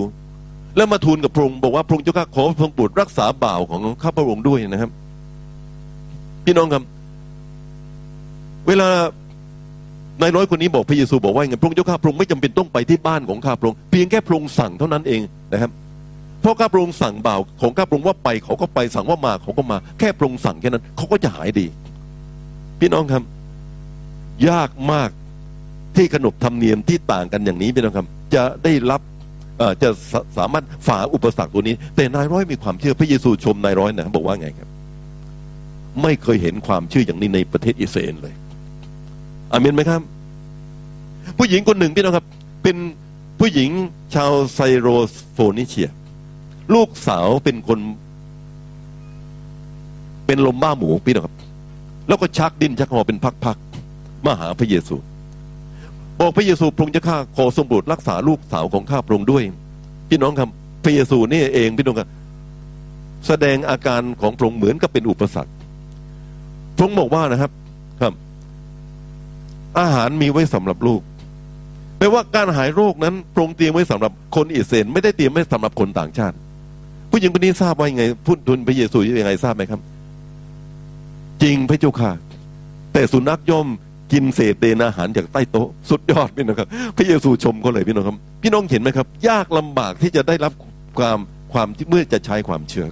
[0.76, 4.91] แล้วมาทูลกับพระองค์บอกว่าพระองค์เจ้าข้าขอพระองค์โปรดรักษาบ่าวของข้าพระองค์ด้วยนะครับ
[6.45, 6.84] พี่น้องครับ
[8.68, 8.89] เวลา
[10.22, 15.22] นายร้อยคนนี้บอกพระเยซูบอกว่าไงพระองค์เจ้าข้าพระองค์ไม่จำเป็นต้องไปที่บ้านของข้าพระองค์เพียงแค่พระองค์สั่งเท่านั้นเอง
[15.53, 15.72] นะครับ
[16.41, 21.65] เพราะข้าพระองค์สั่งบ่าวของข้าพระองค์ว่าไปเขาก็ไปสั่งว่ามาเขาก็มา แค่พระองค์สั่งแค่นั้นเขาก็จะหายดี
[22.80, 23.23] พี่น้องครับ
[24.49, 25.09] ยากมาก
[25.98, 29.02] ที่ขนบธรรมเนียมที่ต่างกันอย่างนี้พี่น้องครับจะได้รับ
[29.84, 34.69] จะสสามารถฝ่าอุปสรรคตัวนี้ แต่นายร้อยมีความเชื่อพระเยซูชมนายร้อยนะบอกว่าไงครับ
[36.03, 38.34] ไม่เคยเห็นความเชื่ออย่างนี้ในประเทศอิสราเอลเลย
[39.52, 40.02] อามินไหมครับ
[41.38, 42.26] ผู้หญิงคนหนึ่งพี่น้องครับ
[42.64, 42.78] เป็น
[43.40, 43.69] ผู้หญิง
[44.15, 44.88] ชาวไซโร
[45.34, 45.90] โฟนิเชีย
[46.74, 47.80] ลูกสาวเป็นคน
[50.26, 51.36] เป็นลมบ้าหมูพี่น้องครับ
[52.07, 54.95] แล้วก็ชักดิ้นชักคอเป็นพักๆมาหาพระเยซู
[56.19, 59.44] บอกพระเยซูพระองค์จะข้าขอสมบูรณ์รักษาลูกสาวของข้าพระองค์ด้วย
[60.10, 60.49] พี่น้องครับ
[60.84, 62.10] พระเยซูนี่เองพี่น้องครับ
[63.27, 65.52] แสดงอาการของพระองค์เหมือนกับเป็นอุปสรรค
[66.76, 67.52] พระองค์บอกว่านะครับ
[68.02, 68.14] ครับ
[69.80, 71.02] อาหารมีไว้สำหรับลูก
[71.98, 76.35] แปลว่าการหายโรคนั้นพระองค์เตรียมไว้สำหรับคนอิสเอลไม่ได้เตรียมไว้สำหรับคนต่างชาติ
[77.11, 79.81] ผู้หญิงคนนี้ทราบว่ายังไงพูดทุนพระเยซูยังไงทราบไหมครับ
[81.44, 82.11] จริงพระเจ้าค่ะ
[82.94, 83.68] แต่สุนัขย่อม
[84.11, 86.67] กินเศษเดนอาหารจากใต้โต๊ะสุดยอดพี่น้องครับ
[86.97, 90.53] พระเยซูชมเขาเลยพี่น้องครับ พี่น้องเห็นไหมครับ ยากลำบากที่จะได้รับ
[90.99, 91.17] ความ
[91.53, 92.88] ความเมื่อจะใช้ความเชื่อ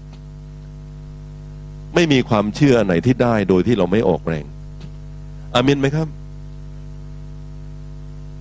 [1.96, 4.46] ไม่มีความเชื่อไหนที่ได้โดยที่เราไม่ออกแรง
[5.54, 6.08] อามินไหมครับ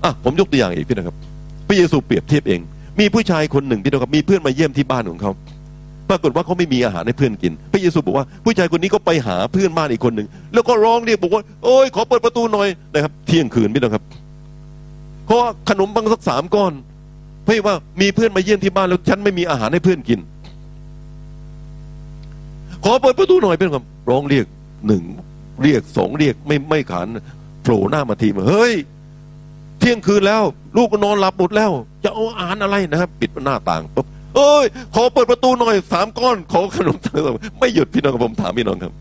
[0.05, 1.17] อะผมยกตัวอย่างอีกพี่นะครับ
[1.69, 2.61] พระเยซูเปรียบเทียบเอง
[3.01, 5.31] มีผู้ชายคนหนึ่งพี่นะครับ มีเพื่อนมาเยี่ยมที่บ้านของเขา
[6.11, 14.05] ปรากฏว่าเขาไม่มีอาหารให้เพื่อนกิน พระเยซูบอกว่าผู้ชายคนนี้ก็ไปหาเพื่อนบ้านอีกคนหนึ่งแล้วก็ร้องเรียกบอกว่าโอ้ยขอเปิดประตูหน่อยนะครับ เที่ยงคืนพี่นะครับ
[15.27, 16.73] เพราะขนมบางสักสามก้อน
[17.45, 20.21] เพื่อว่ามีเพื่อนมาเยี่ยมที่บ้านแล้วฉันไม่มีอาหารให้เพื่อนกิน
[22.85, 24.47] ขอเปิดประตูหน่อยเป็นครับร้องเรียก
[24.87, 25.03] หนึ่ง
[25.63, 27.07] เรียกสองเรียกไม่ไม่ขาน
[27.63, 28.75] โผล่หน้ามาทีมาเฮ้ย
[29.79, 30.43] เที่ยงคืนแล้ว
[30.77, 31.71] ลูกก็นอนหลับหมดแล้ว
[32.05, 34.07] จะเอาอาหารอะไรนะครับ ปิดหน้าต่างปุ๊บ
[34.37, 36.97] เอ้ย ขอเปิดประตูหน่อยสามก้อน ขอขนม
[37.59, 38.93] ไม่หยุดพี่น้องกับผมถามพี่น้องครับ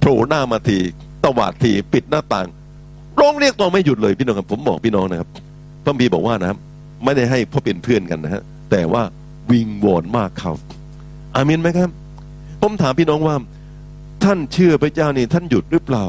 [0.00, 0.78] โผล่หน้ามาที
[1.24, 2.46] ตวาดทีปิดหน้าต่าง
[3.20, 5.28] ร้องเรียกต่อไม่หยุดเลยพี่น้องครับ ผมบอกพี่น้องนะครับ
[5.84, 6.58] พระบีบอกว่านะครับ
[7.04, 9.02] ไม่ได้ให้พ่อเป็นเพื่อนกันนะฮะแต่ว่า
[9.50, 10.52] วิงวอนมากเขา
[11.34, 11.90] อามินไหมครับ
[12.62, 13.36] ผมถามพี่น้องว่า
[14.24, 16.04] ท่านเชื่อพระเจ้านี่ท่านหยุดหรือเปล่า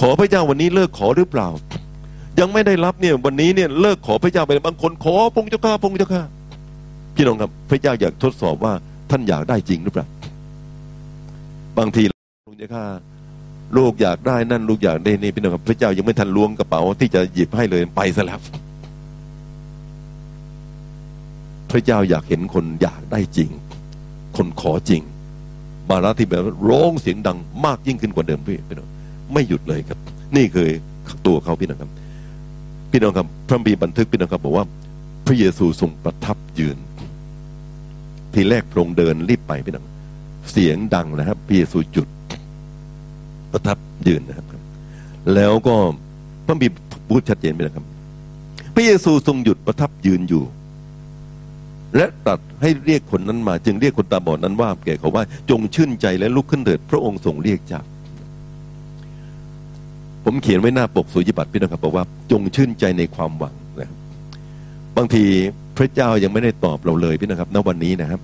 [0.00, 1.48] ขอพระเจ้าวันนี้เลิกขอหรือเปล่า
[2.40, 6.22] ยังไม่ได้รับเนี่ยวันนี้เนี่ยเลิกขอพระเจ้าไปบางคนขอพงเจ้าข้าพงเจ้าข้า
[7.14, 8.72] พี่น้องครับพระเจ้าอยากทดสอบว่า
[9.10, 10.06] ท่านอยากได้จริงหรือเปล่า
[11.78, 12.02] บางที
[12.46, 12.84] พงเจ้าข้า
[13.76, 18.40] ลูกอยากได้นั่นลูกอยากได้นี่พี่น้องครับ พระเจ้ายังไม่ทันล้วงกระเป๋าที่จะหยิบให้เลยไปซะแล้ว
[21.70, 23.50] พระเจ้าอยากเห็นคนอยากได้จริง
[24.36, 25.02] คนขอจริง
[25.88, 28.88] มาราที่แบบร้องเสียงดังมากยิ่งขึ้นกว่าเดิมพี่พี่น้อง
[29.32, 29.98] ไม่หยุดเลยครับ
[30.36, 30.68] นี่คือ
[31.26, 31.90] ตัวเขาพี่น้องครับ
[32.92, 34.66] พี่น้องครับพระบีบันทึกพี่น้องครับบอกว่า
[35.26, 36.78] พระเยซูทรงประทับยืน
[38.32, 39.86] ทีแรกพระองค์เดินรีบไปพี่น้อง
[40.50, 42.08] เสียงดังนะครับพระเยซูหยุด
[43.52, 44.46] ประทับยืนนะครับ
[45.34, 45.74] แล้วก็
[46.46, 46.66] พระบี
[47.08, 47.86] พูดชัดเจนไปนะครับ
[48.74, 50.44] พระเยซูทรงหยุดประทับยืนอยู่
[51.96, 57.80] และตรัสให้เรียกคนนั้นมา จึงเรียกคนตาบอดนั้นว่าแก่เขาว่า จงชื่นใจและลุกขึ้นเถิด พระองค์ทรงเรียกจ้า
[60.24, 63.90] ผมเขียนไว้หน้าปกสุญิบัตรพี่น้องครับบอกว่าจงชื่นใจในความหวังนะ
[64.96, 65.24] บางที
[65.76, 68.20] พระเจ้ายังไม่ได้ตอบเราเลยพี่นะครับ ณวันนี้นะครับ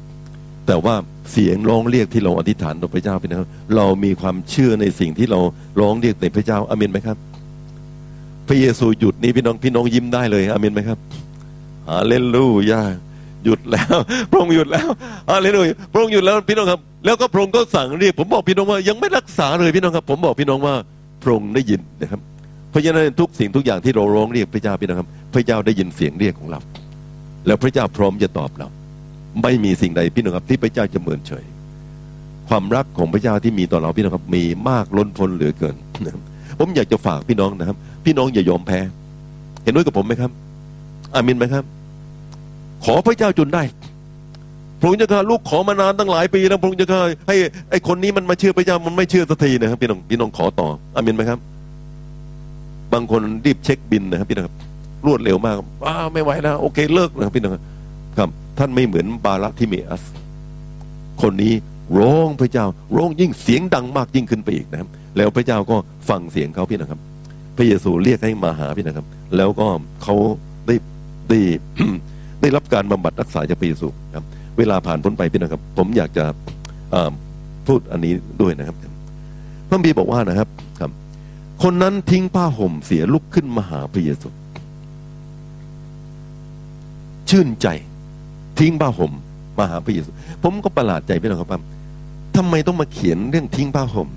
[0.66, 0.94] แต่ว่า
[1.32, 5.40] เสียงร้องเรียกที่เราอธิษฐานต่อพระเจ้าพี่นะครับ เรามีความเชื่อในสิ่งที่เรา
[5.80, 7.16] ร้องเรียกในพระเจ้าอาเมนไหมครับ
[8.48, 10.98] พระเยซูหยุดนี้พี่น้องพี่น้องยิ้มได้เลยอาเมนไหมครับ
[11.90, 12.82] ฮาเลลูยา
[13.44, 13.96] หยุดแล้ว
[14.30, 14.88] พระองค์หยุดแล้ว
[15.30, 20.74] ฮาเลลูยาพระองค์หยุดแล้วพี่น้องครับ แล้วก็พระองค์ก็สั่งเรียก ผมบอกพี่น้องว่ายังไม่รักษาเลยพี่น้องครับ ผมบอกพี่น้องว่า
[21.22, 22.20] พระองค์ได้ยินนะครับ
[22.70, 26.60] เพราะฉะนั้นทุกสิ่งทุกอย่างที่เราร้องเรียกพระเจ้าพี่น้องครับ พระเจ้าได้ยินเสียงเรียกของเรา
[27.46, 28.68] แล้วพระเจ้าพร้อมจะตอบเรา
[29.42, 31.44] ไม่มีสิ่งใดพี่น้องครับ ที่พระเจ้าจะเมินเฉย
[32.48, 35.76] ความรักของพระเจ้าที่มีต่อเราพี่น้องครับ มีมากล้นพ้นเหลือเกิน
[36.58, 38.80] ผมอยากจะฝากพี่น้องนะครับ พี่น้องอย่ายอมแพ้
[39.64, 40.30] เห็นด้วยกับผมไหมครับ
[41.14, 41.64] อามินไหมครับ
[42.84, 43.62] ขอพระเจ้าจนได้
[44.80, 47.36] พระองค์จะข้าลูกขอมานานตั้งหลายปีแล้วพระองค์จะข้าให้
[47.70, 51.38] ไอ้คนนี้มันมาเชื่อพระเจ้ามันไม่เชื่อสักทีนะครับพี่น้องพี่น้องขอต่ออามินไหมครับ
[52.92, 54.56] บางคนรีบเช็คบินนะครับพี่น้องครับ
[55.06, 55.56] รวดเร็วมาก
[55.86, 57.52] อ้าไม่ไหวแล้วโอเคเลิกนะครับพี่น้อง
[58.18, 58.28] ครับ
[58.58, 60.02] ท่านไม่เหมือนบาระทิเมอัส
[61.22, 61.54] คนนี้
[61.98, 65.76] ร้องพระเจ้าร้องยิ่งเสียงดังมากยิ่งขึ้นไปอีกนะครับ แล้วพระเจ้าก็
[66.08, 67.00] ฟังเสียงเขาพี่นะครับ
[67.56, 69.06] พระเยซูเรียกให้มาหาพี่นะครับ
[69.36, 69.66] แล้วก็
[70.02, 70.14] เขา
[70.66, 70.74] ได้
[71.28, 71.38] ได้
[72.40, 74.24] ได้รับการบำบัดรักษาจากพระเยซูครับ
[74.58, 76.24] เวลาผ่านพ้นไปพี่นะครับ ผมอยากจะ
[77.66, 78.12] พูดอันนี้
[78.42, 78.76] ด้วยนะครับ
[79.68, 80.48] พระบีบอกว่านะครับ
[80.80, 80.90] ครับ
[81.62, 84.28] คนนั้นทิ้งผ้าห่มเสียลุกขึ้นมาหาพระเยซู
[87.30, 87.66] ชื่นใจ
[88.58, 89.12] ทิ้งผ้าห่ม
[89.58, 90.10] มาหาพระเยซู
[90.42, 91.60] ผมก็ประหลาดใจพี่น้องครับว่า
[92.36, 94.08] ทำไมต้องมาเขียนเรื่องทิ้งผ้าห่ม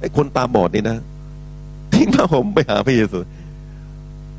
[0.00, 0.96] ไอ้คนตาบอดนี่นะ
[1.94, 3.18] ทิ้งผ้าห่มไปหาพระเยซู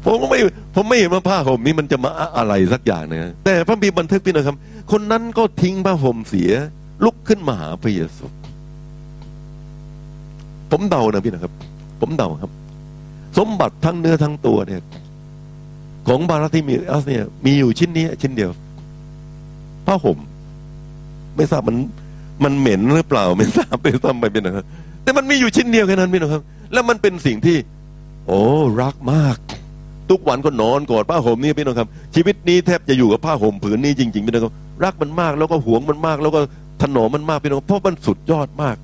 [0.05, 0.39] ผมก็ไม่
[0.75, 4.57] ผมไม่เห็นว่าผ้าห่มนี้มันจะมาอะไรสักอย่างนะแต่พระบีบันทึกพี่นะครับ
[4.91, 6.51] คนนั้นก็ทิ้งผ้าห่มเสีย
[7.05, 8.25] ลุกขึ้นมาหาพระเยซู
[10.71, 11.53] ผมเดานะพี่นะครับ
[12.01, 12.51] ผมเดาครับ
[13.37, 14.81] สมบัติทั้งเนื้อทั้งตัวเนี่ย
[16.07, 18.51] ของบาราธิมิอัสเนี่ย มีอยู่ชิ้นนี้ชิ้นเดียว
[19.85, 20.17] ผ้าห่ม
[21.35, 21.77] ไม่ทราบมัน
[22.43, 24.65] มันเหม็นหรือเปล่า ไม่ทราบไปซ้ำไปเป็นนะครับ
[25.03, 26.41] แต่มันมีอยู่ชิ้นเดียวแค่นั้นพี่นะครับ
[26.73, 27.57] แล้วมันเป็นสิ่งที่
[28.27, 28.41] โอ้
[28.81, 29.37] รักมาก
[30.09, 34.53] ทุกวันก็นอนกอดผ้าห่มนี่พี่น้องครับ ชีวิตนี้แทบจะอยู่กับผ้าห่มผืนนี้จริงๆพี่น้องครับ
[34.83, 36.39] รักมันมากแล้วก็หวงมันมาก แล้วก็
[36.81, 38.75] ถนอมมันมากพี่น้องเพราะมันสุดยอดมาก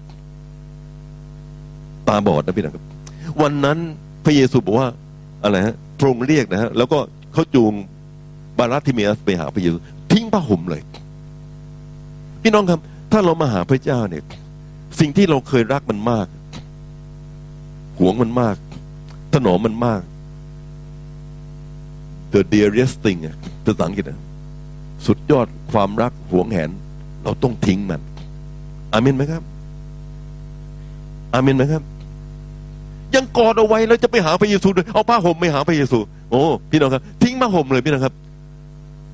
[2.07, 2.83] ตาบอดนะพี่น้องครับ
[3.41, 3.77] วันนั้น
[4.25, 4.89] พระเยซูบอกว่า
[5.43, 6.99] อะไรฮะพระองค์เรียกนะฮะแล้วก็
[7.33, 7.73] เขาจูง
[8.57, 9.77] บารัติเมียสไปหาพระเยซู
[10.11, 10.81] ทิ้งผ้าห่มเลย
[12.43, 12.79] พี่น้องครับ
[13.11, 14.23] ถ้าเรามาหาพระเจ้าเนี่ย
[14.99, 16.27] สิ่งที่เราเคยรักมันมาก
[17.99, 18.55] หวงมันมาก
[19.33, 20.01] ถนอมมันมาก
[22.33, 23.35] the dearest thing อะ
[23.65, 24.19] ภาษาอังกฤษอะ
[25.05, 26.69] สุดยอดความรักหวงแหน
[27.23, 28.01] เราต้องทิ้งมัน
[28.93, 29.41] อาเมนไหมครับ
[31.33, 31.83] อาเมนไหมครับ
[33.15, 35.99] ยังกอดเอาไว้แล้วจะไปหาพระเยซูด้วยเอาผ้าห่มไม่หาพระเยซู
[36.31, 38.13] โอ้พี่น้องครับ ทิ้งผ้าห่มเลยพี่น้องครับ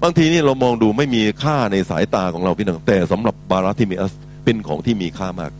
[0.03, 4.13] บางทีนี่เรามองดูไม่มีค่าในสายตาของเราพี่น้อง แต่สำหรับบาราธิเมอัส
[4.43, 5.51] เป็นของที่มีค่ามาก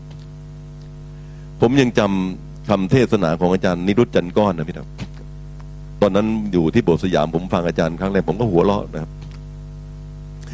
[1.60, 4.88] ผมยังจำคำเทศนาของอาจารย์นิรุตจันก้อนนะพี่น้อง
[6.02, 9.10] ตอนนั้นอยู่ที่โบสถ์สยามผมฟังอาจารย์ครั้งแรกผมก็หัวเราะนะครับ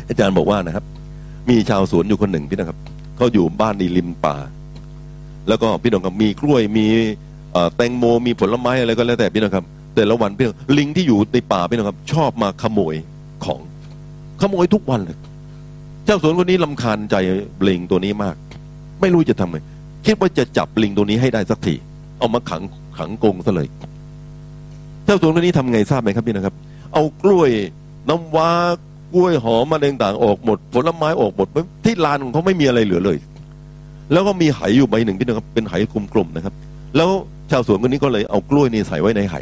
[0.09, 0.85] อาจารย์บอกว่านะครับ
[1.49, 2.79] มีชาวสวนอยู่คนหนึ่งพี่นะครับ
[3.17, 4.37] เขาอยู่บ้านในริมป่า
[5.49, 6.87] แล้วก็พี่น้องครับมีกล้วยมี
[7.53, 9.65] เอ่อแตงโมมีผลไม้อะไรก็แล้วแต่พี่น้องครับ
[9.95, 12.95] แต่ละวันพี่น้องลิงที่อยู่ในป่าพี่น้องครับ ชอบมาขโมย
[13.45, 13.61] ของ
[14.41, 15.19] ขโมยทุกวันเลย
[16.05, 17.17] เจ้าสวนคนนี้ลำคาญใจ
[17.69, 18.37] ลิงตัวนี้มาก
[19.01, 19.59] ไม่รู้จะทำไง
[20.07, 21.75] คิดว่าจะจับลิงตัวนี้ให้ได้สักที
[22.19, 22.63] เอามาขัง
[22.99, 23.69] ขังกรงซะเลย
[25.07, 26.55] เจ้าสวนคนนี้ทำไงทราบไหมครับพี่นะครับ
[26.93, 27.51] เอากล้วย
[28.09, 28.51] น้ำว้า
[29.15, 31.49] กล้วยหอมอะไรต่างๆออกหมด ผลไม้ออกหมด
[31.85, 33.19] ที่ลานของเขาไม่มีอะไรเหลือเลย
[34.13, 35.75] แล้วก็มีไหอยู่ใบหนึ่งพี่นะครับ เป็นไห
[36.13, 36.55] กลมๆนะครับ
[36.97, 37.11] แล้ว
[37.51, 39.37] ชาวสวนคนนี้ก็เลยเอากล้วยนี่ใส่ไว้ในไห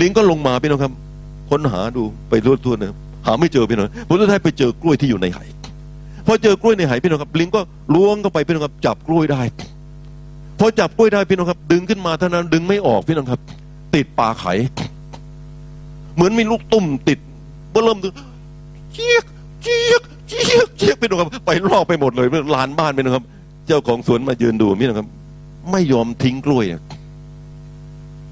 [0.00, 0.92] ลิงก็ลงมาพี่น้องครับ
[1.50, 5.38] ค้นหาดูไปทั่วๆนะครับหาไม่เจอพี่น้องผลสุดท้ายไปเจอกล้วยที่อยู่ในไห
[6.26, 7.60] พอเจอกล้วยในไหพี่น้องครับ ลิงก็
[7.94, 9.42] ล้วงเข้าไปพี่น้องครับจับกล้วยได้
[10.58, 13.40] พอจับกล้วยได้พี่น้องครับ ดึงขึ้นมาเท่านั้นดึงไม่ออกพี่น้องครับ
[13.94, 14.52] ติดปลาไข่
[16.14, 17.18] เหมือนมีลูกตุ้มติด
[17.70, 17.98] เบิ่ม
[18.92, 19.24] เจี๊ยก
[19.62, 23.24] เจี๊ยกเจี๊ยกเจี๊ยกพี่น้องครับ ไปรอบไปหมดเลยลานบ้านพี่น้องครับ
[23.66, 25.08] เจ้าของสวนมายืนดูพี่น้องครับ
[25.70, 26.64] ไม่ยอมทิ้งกล้วย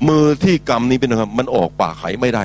[0.09, 2.45] มือที่กำนี้พี่น้องครับ มันออกปากไขไม่ได้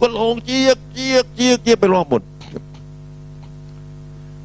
[0.00, 2.22] ก็ลองเจี๊ยกเจี๊ยกเจี๊ยกเจี๊ยกไปรอบหมด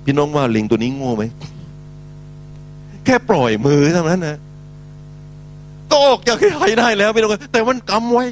[0.05, 1.23] พี่น้องว่าลิงตัวนี้โง่ไหม
[3.09, 4.37] ค่ปล่อยมือเท่านั้นนะ
[5.91, 8.25] ก็ออกจากไขได้แล้วพี่น้องครับแต่มันกำไว้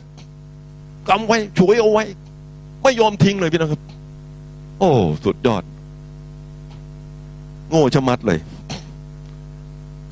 [1.10, 2.04] กำไว้ช่วยเอาไว้
[2.84, 3.82] ไม่ยอมทิ้งเลยพี่น้องครับ
[4.80, 4.90] โอ้
[5.24, 5.64] สุดยอด
[7.70, 8.40] โง่ชะมัดเลย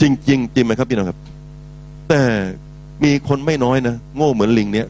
[0.02, 1.18] จริงจริงจริงไหมครับพี่น้องครับ
[2.10, 2.22] แต่
[3.04, 4.88] มีคนไม่น้อยนะโง่เหมือนลิงเนี้ย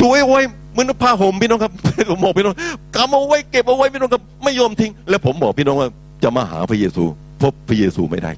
[0.00, 1.72] ช่วยเอาไว้เหมือนผ้าห่มพี่น้องครับ
[2.10, 2.54] ผมบอกพี่น้อง
[2.96, 5.88] กำเอาไว้เก็บเอาไว้พี่น้องครับ ไม่ยอมทิ้ง แล้วผมบอกพี่น้องว่า
[6.22, 7.04] จะมาหาพระเยซู
[7.42, 8.32] พบพระเยซูไม่ได้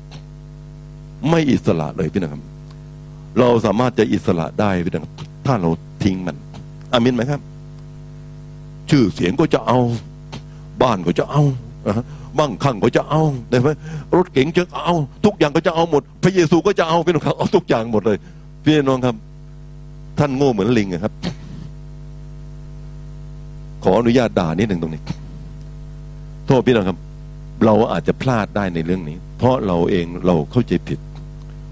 [1.31, 2.43] ไม่อิสระเลยพี่น้องครับ
[3.39, 5.07] เราสามารถจะอิสระได้พี่น้อง
[5.47, 5.71] ถ้าเรา
[6.03, 6.37] ทิ้งมัน
[6.93, 7.41] อามินไหมครับ
[8.91, 9.79] ชื่อเสียงก็จะเอา
[10.83, 11.43] บ้านก็จะเอา
[11.87, 12.05] นะฮะ
[12.39, 13.69] มั่งคั่งก็จะเอาได้ไหม
[14.17, 14.95] รถเก๋งจะเอา
[15.25, 18.17] ทุกอย่างก็จะเอาหมด พระเยซูก็จะเอาพี่น้องครับเอาทุกอย่างหมดเลย
[18.65, 19.17] พี่น้องครับ
[20.19, 21.13] ท่านโง่เหมือนลิงอะครับ
[23.85, 25.03] ขออนุญาตด่านิดหนึ่งตรงนี้
[26.47, 26.99] โทษพี่น้องครับ
[27.65, 30.99] เราอาจจะพลาดได้ในเรื่องนี้ เพราะเราเองเราเข้าใจผิด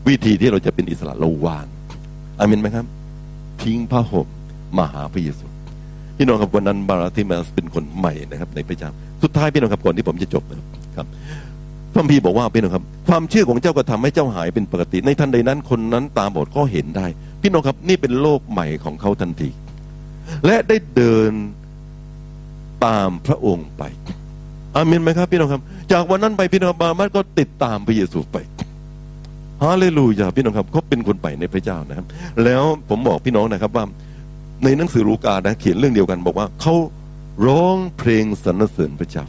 [0.08, 1.66] วิธีที่เราจะเป็นอิสระเราวาง
[2.38, 2.86] อามินไหมครับ
[3.62, 4.26] ทิ้งผ้าห่ม
[4.78, 5.46] มาหาพระเยซู
[6.16, 8.90] พี่น้องครับวันนั้นบาราธิมาสเป็นคนใหม่นะครับ ในพระเจ้า
[9.22, 10.58] สุดท้ายพี่น้องครับก่อนที่ผมจะจบนะ
[10.96, 11.06] ครับ
[11.92, 17.06] พระพีบอกว่าพี่น้องครับ ความเชื่อของเจ้าก็ทำให้เจ้าหายเป็นปกติ ในทันใดนั้นคนนั้นตาบอดก็เห็นได้
[17.42, 19.50] พี่น้องครับนี่เป็นโลกใหม่ของเขาทันที
[20.46, 21.32] และได้เดิน
[22.84, 23.82] ตามพระองค์ไป
[24.74, 28.36] อาเมนไหมครับพี่น้องครับ จากวันนั้นไปพี่น้องบามาสก็ติดตามพระเยซูไป
[29.62, 32.06] ฮาเลลูยาพี่น้องครับเขาเป็นคนใหม่ในพระเจ้านะครับ
[32.44, 33.84] แล้วผมบอกพี่น้องนะครับว่า
[34.64, 36.74] ในหนังสือลูกานะเขียนเรื่องเดียวกัน บอกว่าเขา
[37.46, 39.24] ร้องเพลงสรรเสริญพระเจ้า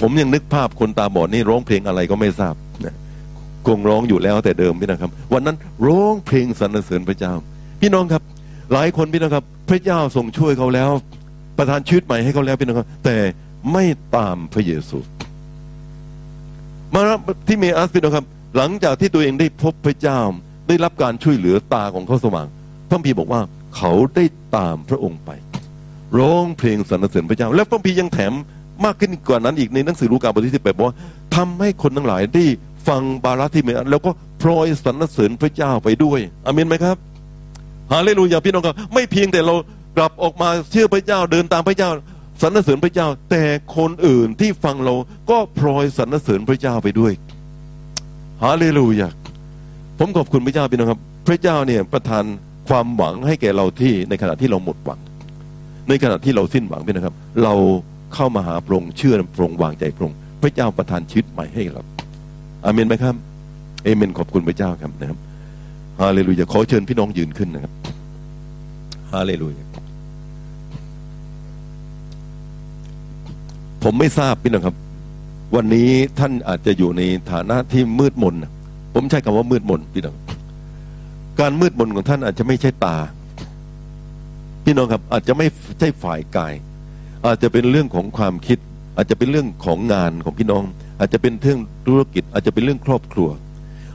[0.00, 2.54] ผมยังนึกภาพคนตาบอดนี่ร้องเพลงอะไรก็ไม่ทราบ
[2.84, 2.94] นะ
[3.66, 5.56] คงร้องอยู่แล้วแต่เดิมพี่นะครับ วันนั้น
[5.86, 7.32] ร้องเพลงสรรเสริญพระเจ้า
[7.80, 8.22] พี่น้องครับ
[8.72, 10.90] หลายคนพี่น้องครับ พระเจ้าทรงช่วยเขาแล้ว
[11.58, 13.16] ประทานชีวิตใหม่ให้เขาแล้วพี่น้องครับแต่
[13.72, 13.84] ไม่
[14.16, 14.98] ตามพระเยซู
[16.94, 17.02] มา
[17.46, 18.26] ที่เมอัสพี่น้องครับ
[18.56, 20.20] หลังจากที่ตัวเองได้พบพระเจ้า
[20.68, 22.46] ได้รับการช่วยเหลือตาของเขาสว่าง
[22.88, 23.40] พระพีบอกว่า
[23.76, 24.24] เขาได้
[24.56, 25.30] ตามพระองค์ไป
[26.18, 28.32] ร้องเพลงสรรเสริญพระเจ้า และพระพียังแถม
[28.84, 30.96] มากขึ้นกว่านั้นอีกในหนังสือลูกาบทที่สิบแปดบอกว่า
[31.36, 32.44] ทำให้คนทั้งหลายได้
[32.88, 34.10] ฟังบาราที่เมอัสแล้วก็
[34.42, 36.96] พลอยสรรเสริญพระเจ้าไปด้วยอามินไหมครับ
[37.92, 39.54] ฮาเลลูยาพี่น้องครับไม่เพียงแต่เรา
[39.96, 41.90] กลับออกมาเชื่อพระเจ้าเดินตามพระเจ้า
[42.42, 43.44] สรรเสริญพระเจ้า แต่
[43.76, 44.94] คนอื่นที่ฟังเรา
[45.30, 47.12] ก็พลอยสรรเสริญพระเจ้าไปด้วย
[48.42, 49.08] ฮาเลลูยา
[49.98, 52.24] ผมขอบคุณพระเจ้าพี่น้องครับ พระเจ้าเนี่ยประทาน
[52.68, 55.00] ความหวังให้แก่เราที่ในขณะที่เราหมดหวัง
[55.88, 57.14] ในขณะที่เราสิ้นหวังพี่นะครับ
[57.44, 57.54] เรา
[58.14, 61.82] เข้ามาหาพระองค์เชื่อพระองค์วางใจพระองค์พระเจ้าประทานชีวิตใหม่ให้เรา
[62.64, 63.14] อาเมนไหมครับ
[63.84, 65.18] เอเมนขอบคุณพระเจ้าครับนะครับ
[66.00, 67.72] ฮาเลลูยาขอเชิญพี่น้องยืนขึ้นนะครับ
[69.12, 69.71] ฮาเลลูยา
[73.82, 74.76] ผมไม่ทราบพี่น้องครับ
[75.56, 78.34] วันนี้ท่านอาจจะอยู่ในฐานะที่มืดมน
[78.94, 80.16] ผมใช้คำว่ามืดมนพี่น้อง
[81.40, 82.96] การมืดมนของท่านอาจจะไม่ใช่ตา
[84.64, 85.46] พี่น้องครับอาจจะไม่
[85.78, 86.52] ใช่ฝ่ายกาย
[87.26, 88.58] อาจจะเป็นเรื่องของความคิด
[88.96, 90.62] อาจจะเป็นเรื่องของงานของพี่น้อง
[91.00, 93.28] อาจจะเป็นเรื่องธุรกิจ อาจจะเป็นเรื่องครอบครัว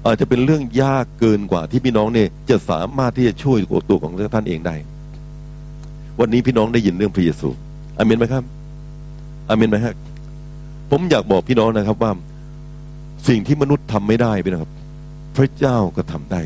[0.05, 3.59] อาจจะเป็นเรื่องยากเกินกว่าที่พี่น้องเนี่ยจะสามารถที่จะช่วย
[3.89, 4.76] ตัวของท่านเองได้
[6.19, 7.49] วันนี้พี่น้องได้ยินเรื่องพระเยซู
[7.97, 8.43] อาเมนไหมครับ
[9.49, 9.95] อาเมนไหมครับ
[10.91, 12.11] ผมอยากบอกพี่น้องนะครับว่า
[13.28, 14.72] สิ่งที่มนุษย์ทำไม่ได้พี่นะครับ
[15.38, 16.41] พระเจ้าก็ทำได้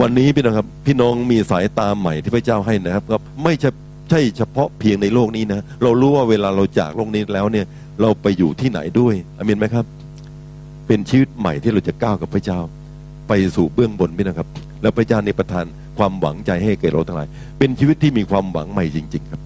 [0.00, 3.70] วันนี้พี่น้องครับ พี่น้องมีสายตาใหม่ที่พระเจ้าให้นะครับก็ไม่ใช่
[4.10, 7.66] ใช่เฉพาะเพียงในโลกนี้นะเรารู้ว่าเวลาเราจากโลกนี้แล้วเนี่ย
[8.00, 9.86] เราไปอยู่ที่ไหนด้วยอามินไหมครับ
[10.86, 12.58] เป็นชีวิตใหม่ที่เราจะก้าวกับพระเจ้า
[13.28, 14.48] ไปสู่เบื้องบนพี่นะครับ
[14.82, 15.64] แล้วพระเจ้าในประทาน
[15.98, 17.28] ความหวังใจให้แก่เราทั้งหลาย
[17.58, 19.40] เป็นชีวิตที่มีความหวังใหม่จริง ๆ ครับ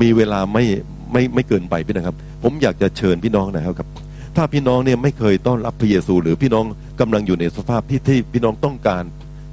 [0.00, 0.64] มีเวลาไม่
[1.12, 3.88] ไม่ไม่เกินไปพี่นะครับ ผมอยากจะเชิญพี่น้องนะครับ
[4.36, 6.64] ถ้าพี่น้องเนี่ยไม่เคยต้อนรับพระเยซู หรือพี่น้อง
[7.00, 9.04] กำลังอยู่ในสภาพที่ที่พี่น้องต้องการ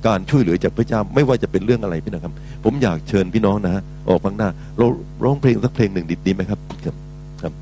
[0.07, 2.33] การช่วยเหลือจากพระเจ้าไม่ว่าจะเป็นเรื่องอะไรพี่นะครับ
[2.63, 4.85] ผมอยากเชิญพี่น้องนะฮะออกฟังหน้าเรา
[5.23, 6.95] ร้องเพลงสักเพลงหนึ่งดีดีไหมครับครับ
[7.41, 7.53] ครับ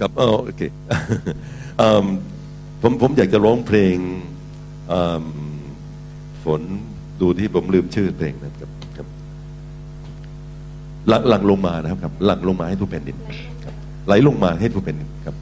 [0.00, 0.62] ครับอ๋อโอเค
[2.86, 3.96] ผมผมอยากจะร้องเพลง
[6.44, 6.62] ฝน
[7.20, 9.06] ดูที่ผมลืมชื่อเพลงนะครับครับ
[11.08, 13.16] หลังหลังลงมานะครับครับ หลังลงมาให้ทุกแผ่นดิน
[13.64, 13.74] ครับ
[14.06, 15.34] ไหลลงมาให้ทุกแผ่นดินครับ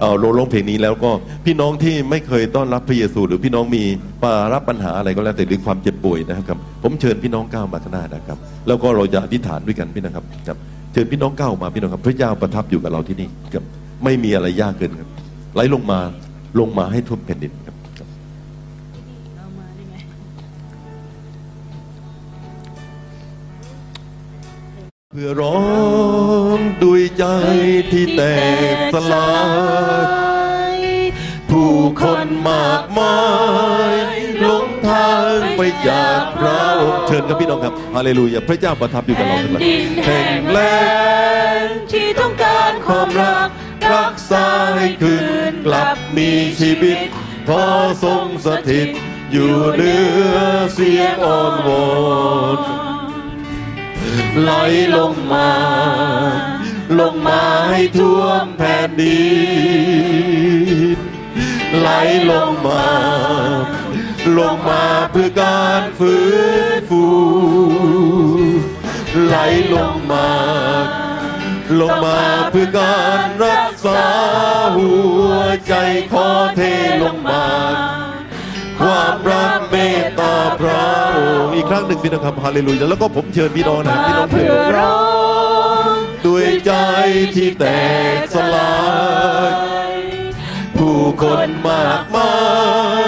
[0.00, 1.10] เอาเราร้องเพลงนี้แล้วก็
[1.46, 3.82] พี่น้องที่ไม่เคยต้อนรับพระเยซู หรือพี่น้องมี
[4.22, 10.56] ปารับปัญหาอะไรก็แล้วแต่หรือความเจ็บป่วยนะครับ ผมเชิญพี่น้องก้าวมาข้างหน้านะครับ แล้วก็เราจะอธิษฐานด้วยกันพี่นะครับครับ
[10.92, 13.64] เชิญพี่น้องก้าวมาพี่น้องครับ พระเจ้าประทับอยู่กับเราที่นี่ครับ
[14.04, 15.08] ไม่มีอะไรยากเกินครับ
[15.54, 16.00] ไหลลงมา
[16.58, 18.08] ลงมาให้ทั่วแผ่นดินครับครับ
[25.10, 25.58] เพื่อร้อ
[26.56, 27.24] งด้วยใจ
[27.92, 28.22] ที่แต
[28.74, 29.32] กสลา
[30.76, 30.78] ย
[31.50, 33.18] ผู้คนมากมา
[33.92, 33.96] ย
[34.40, 36.64] หลงทางไปจากเรา
[37.06, 40.80] เชิญครับพี่น้องครับฮาเลลูยาพระเจ้าประทับอยู่กับเราทั้งหลายดินแห่งแล้
[41.64, 43.48] งที่ต้องการความรัก
[43.94, 44.46] รักษา
[44.76, 45.16] ให้คื
[45.52, 46.98] นกลับมีชีวิต
[47.48, 47.62] พอ
[48.04, 48.88] ทรงสถิต
[49.32, 49.94] อยู่เหนื
[50.34, 50.36] อ
[50.74, 51.86] เสียงอ่อนวอ
[52.56, 52.60] น
[54.40, 54.50] ไหล
[54.96, 55.50] ลงมา
[57.00, 59.22] ลงมาให้ท่วมแผ่นดิ
[60.96, 60.98] น
[61.78, 61.88] ไหล
[62.30, 62.86] ลงมา
[64.38, 66.22] ลงมาเพื่อการฟื้
[66.78, 67.04] นฟู
[69.24, 69.36] ไหล
[69.74, 70.28] ลงมา
[71.80, 72.18] ลงมา
[72.50, 74.02] เพื่อการรักษา
[74.76, 74.90] หั
[75.28, 75.30] ว
[75.66, 75.74] ใจ
[76.12, 76.62] ขอเท
[77.02, 77.44] ลงมา
[78.80, 80.86] ความรักเมตตาพระ
[81.16, 84.98] องค์อีกครั้งหนึ่งพี่น้องครับฮาเลลูยาแล้วก็ผมเชิญพี่น้องนะพี่น้องเชิญเพื่อร้อ
[85.92, 85.96] ง
[86.26, 86.72] ด้วยใจ
[87.34, 87.64] ที่แต
[88.16, 88.74] กสลา
[89.90, 89.94] ย
[90.76, 92.34] ผู้คนมากมา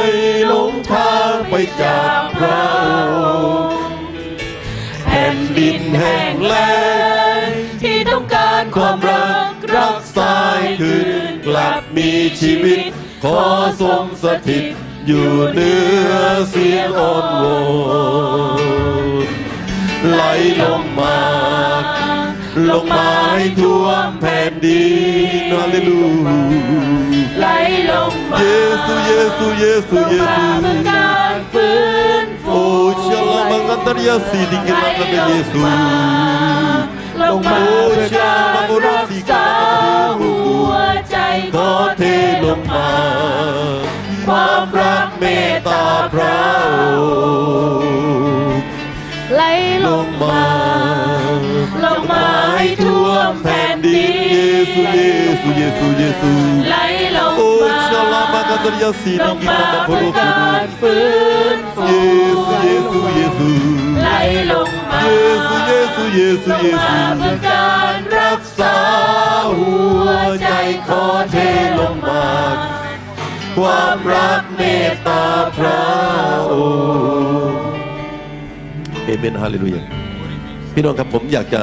[0.03, 0.07] ย
[0.49, 2.65] หลงทางไปจากพระ
[3.15, 3.17] อ
[3.69, 3.79] งค์
[5.07, 6.74] แผ่นดินแห่งแล้ง
[10.81, 10.95] คื
[11.31, 12.11] นกลับมี
[12.41, 12.79] ชีวิต
[13.25, 13.41] ขอ
[13.81, 14.65] ทรงสถิต
[15.07, 15.73] อยู่เหนื
[16.11, 16.13] อ
[16.51, 17.65] เสียงอ่อนวอ
[19.25, 19.29] น
[20.13, 20.23] ไหล
[20.63, 21.19] ลงมา
[22.69, 24.85] ลงมาให้ท่วมแผ่นดิ
[25.51, 26.39] นฮาเลลูยา
[27.41, 27.47] ไหล
[27.91, 28.45] ลงมาเย
[28.87, 31.75] ซูเยซูเยซูเยมาซูเพื่อการฟื้
[32.25, 32.63] นฟูโอ้
[33.05, 35.61] ชาลามังกันตริยาสีดิกิรัตเบเยซู
[37.25, 38.35] ลงมาเพื่อกา
[38.87, 39.47] รักษา
[40.21, 40.35] หั
[40.69, 40.73] ว
[41.11, 41.17] ใจ
[41.55, 42.03] ขอเท
[42.45, 42.89] ลงมา
[44.27, 46.39] ความรักเมตตาพระ
[47.01, 47.05] อ
[47.81, 48.63] งค์
[49.35, 49.43] ไหล
[49.87, 50.47] ลงงมา
[51.85, 54.39] ลงมาให้ท่วมแผ่นดินเย
[54.73, 55.01] ซูเย
[55.41, 56.33] ซูเยซูเยซู
[56.69, 56.77] ไหล
[57.39, 61.03] ลงโอ้มาชาลามังกันตริยาสีลดิงกิมารัตเบเพื่อเยซูการฟื้
[61.57, 61.95] นฟูเย
[62.45, 63.49] ซูเยซูเยซู
[64.03, 64.09] ไหล
[64.51, 65.11] ลงมาเย
[65.47, 68.77] ซูเยซูเยซูเยซูเพื่อการรักษา
[69.59, 69.73] หั
[70.05, 70.09] ว
[70.41, 70.53] ใจ
[70.87, 71.37] ขอเท
[71.79, 72.27] ลงมา
[73.57, 75.25] ความรักเมตตา
[75.57, 75.85] พระ
[76.53, 76.55] อ
[77.49, 77.59] งค์
[79.05, 80.04] เอเมนฮาเลลูยา
[80.75, 81.61] พี่น้องครับผมอยากจะ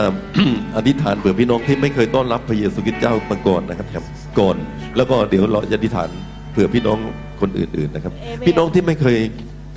[0.75, 4.03] อธิษฐานเผื่อพี่น้องที่ไม่เคยต้อนรับพระเยซูคริสต์เจ้ามาก่อนนะครับครับ
[4.39, 4.55] ก่อน
[4.97, 6.09] แล้วก็เดี๋ยวเราจะอธิษฐาน
[6.51, 6.97] เผื่อพี่น้อง
[7.41, 8.13] คนอื่นๆนะครับ
[8.45, 9.17] พี่น้องที่ไม่เคย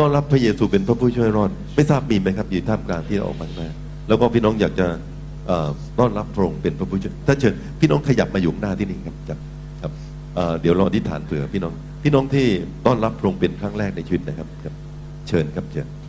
[0.00, 3.70] ต้อนรับพระเยซูเป็นพระผู้ช่วยรอด ไม่ทราบมีไหมครับอยู่ท่ามกลางที่เราออกมาข้างหน้า
[4.08, 4.86] แล้วก็พี่น้องอยากจะ
[5.46, 9.38] เอ่อต้อนรับพระองค์เป็นพระผู้ช่วยถ้าเชิญพี่น้องขยับมาอยู่ข้างหน้าที่นี่ครับครับ
[9.82, 9.92] ครับ
[10.34, 12.46] เอ่อเดี๋ยวเราอธิษฐานเผื่อพี่น้อง พี่น้องที่
[12.86, 14.74] ต้อนรับพระองค์เป็นครั้งแรกในชีวิตนะครับครับ
[15.28, 16.03] เชิญครับเชิญเอ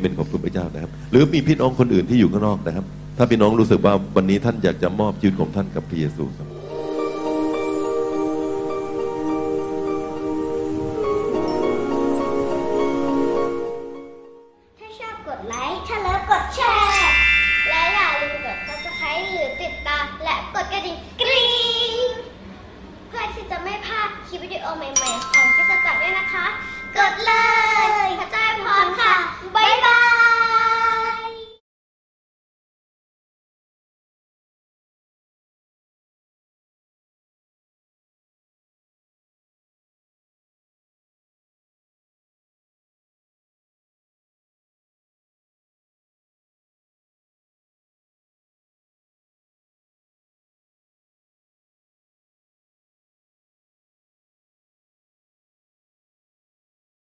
[0.00, 2.84] เมนขอบคุณพระเจ้านะครับ หรือมีพี่น้องคนอื่นที่อยู่ข้างนอกนะครับ
[3.16, 6.24] ถ้าพี่น้องรู้สึกว่าวันนี้ท่านอยากจะมอบชีวิตของท่านกับพระเยซู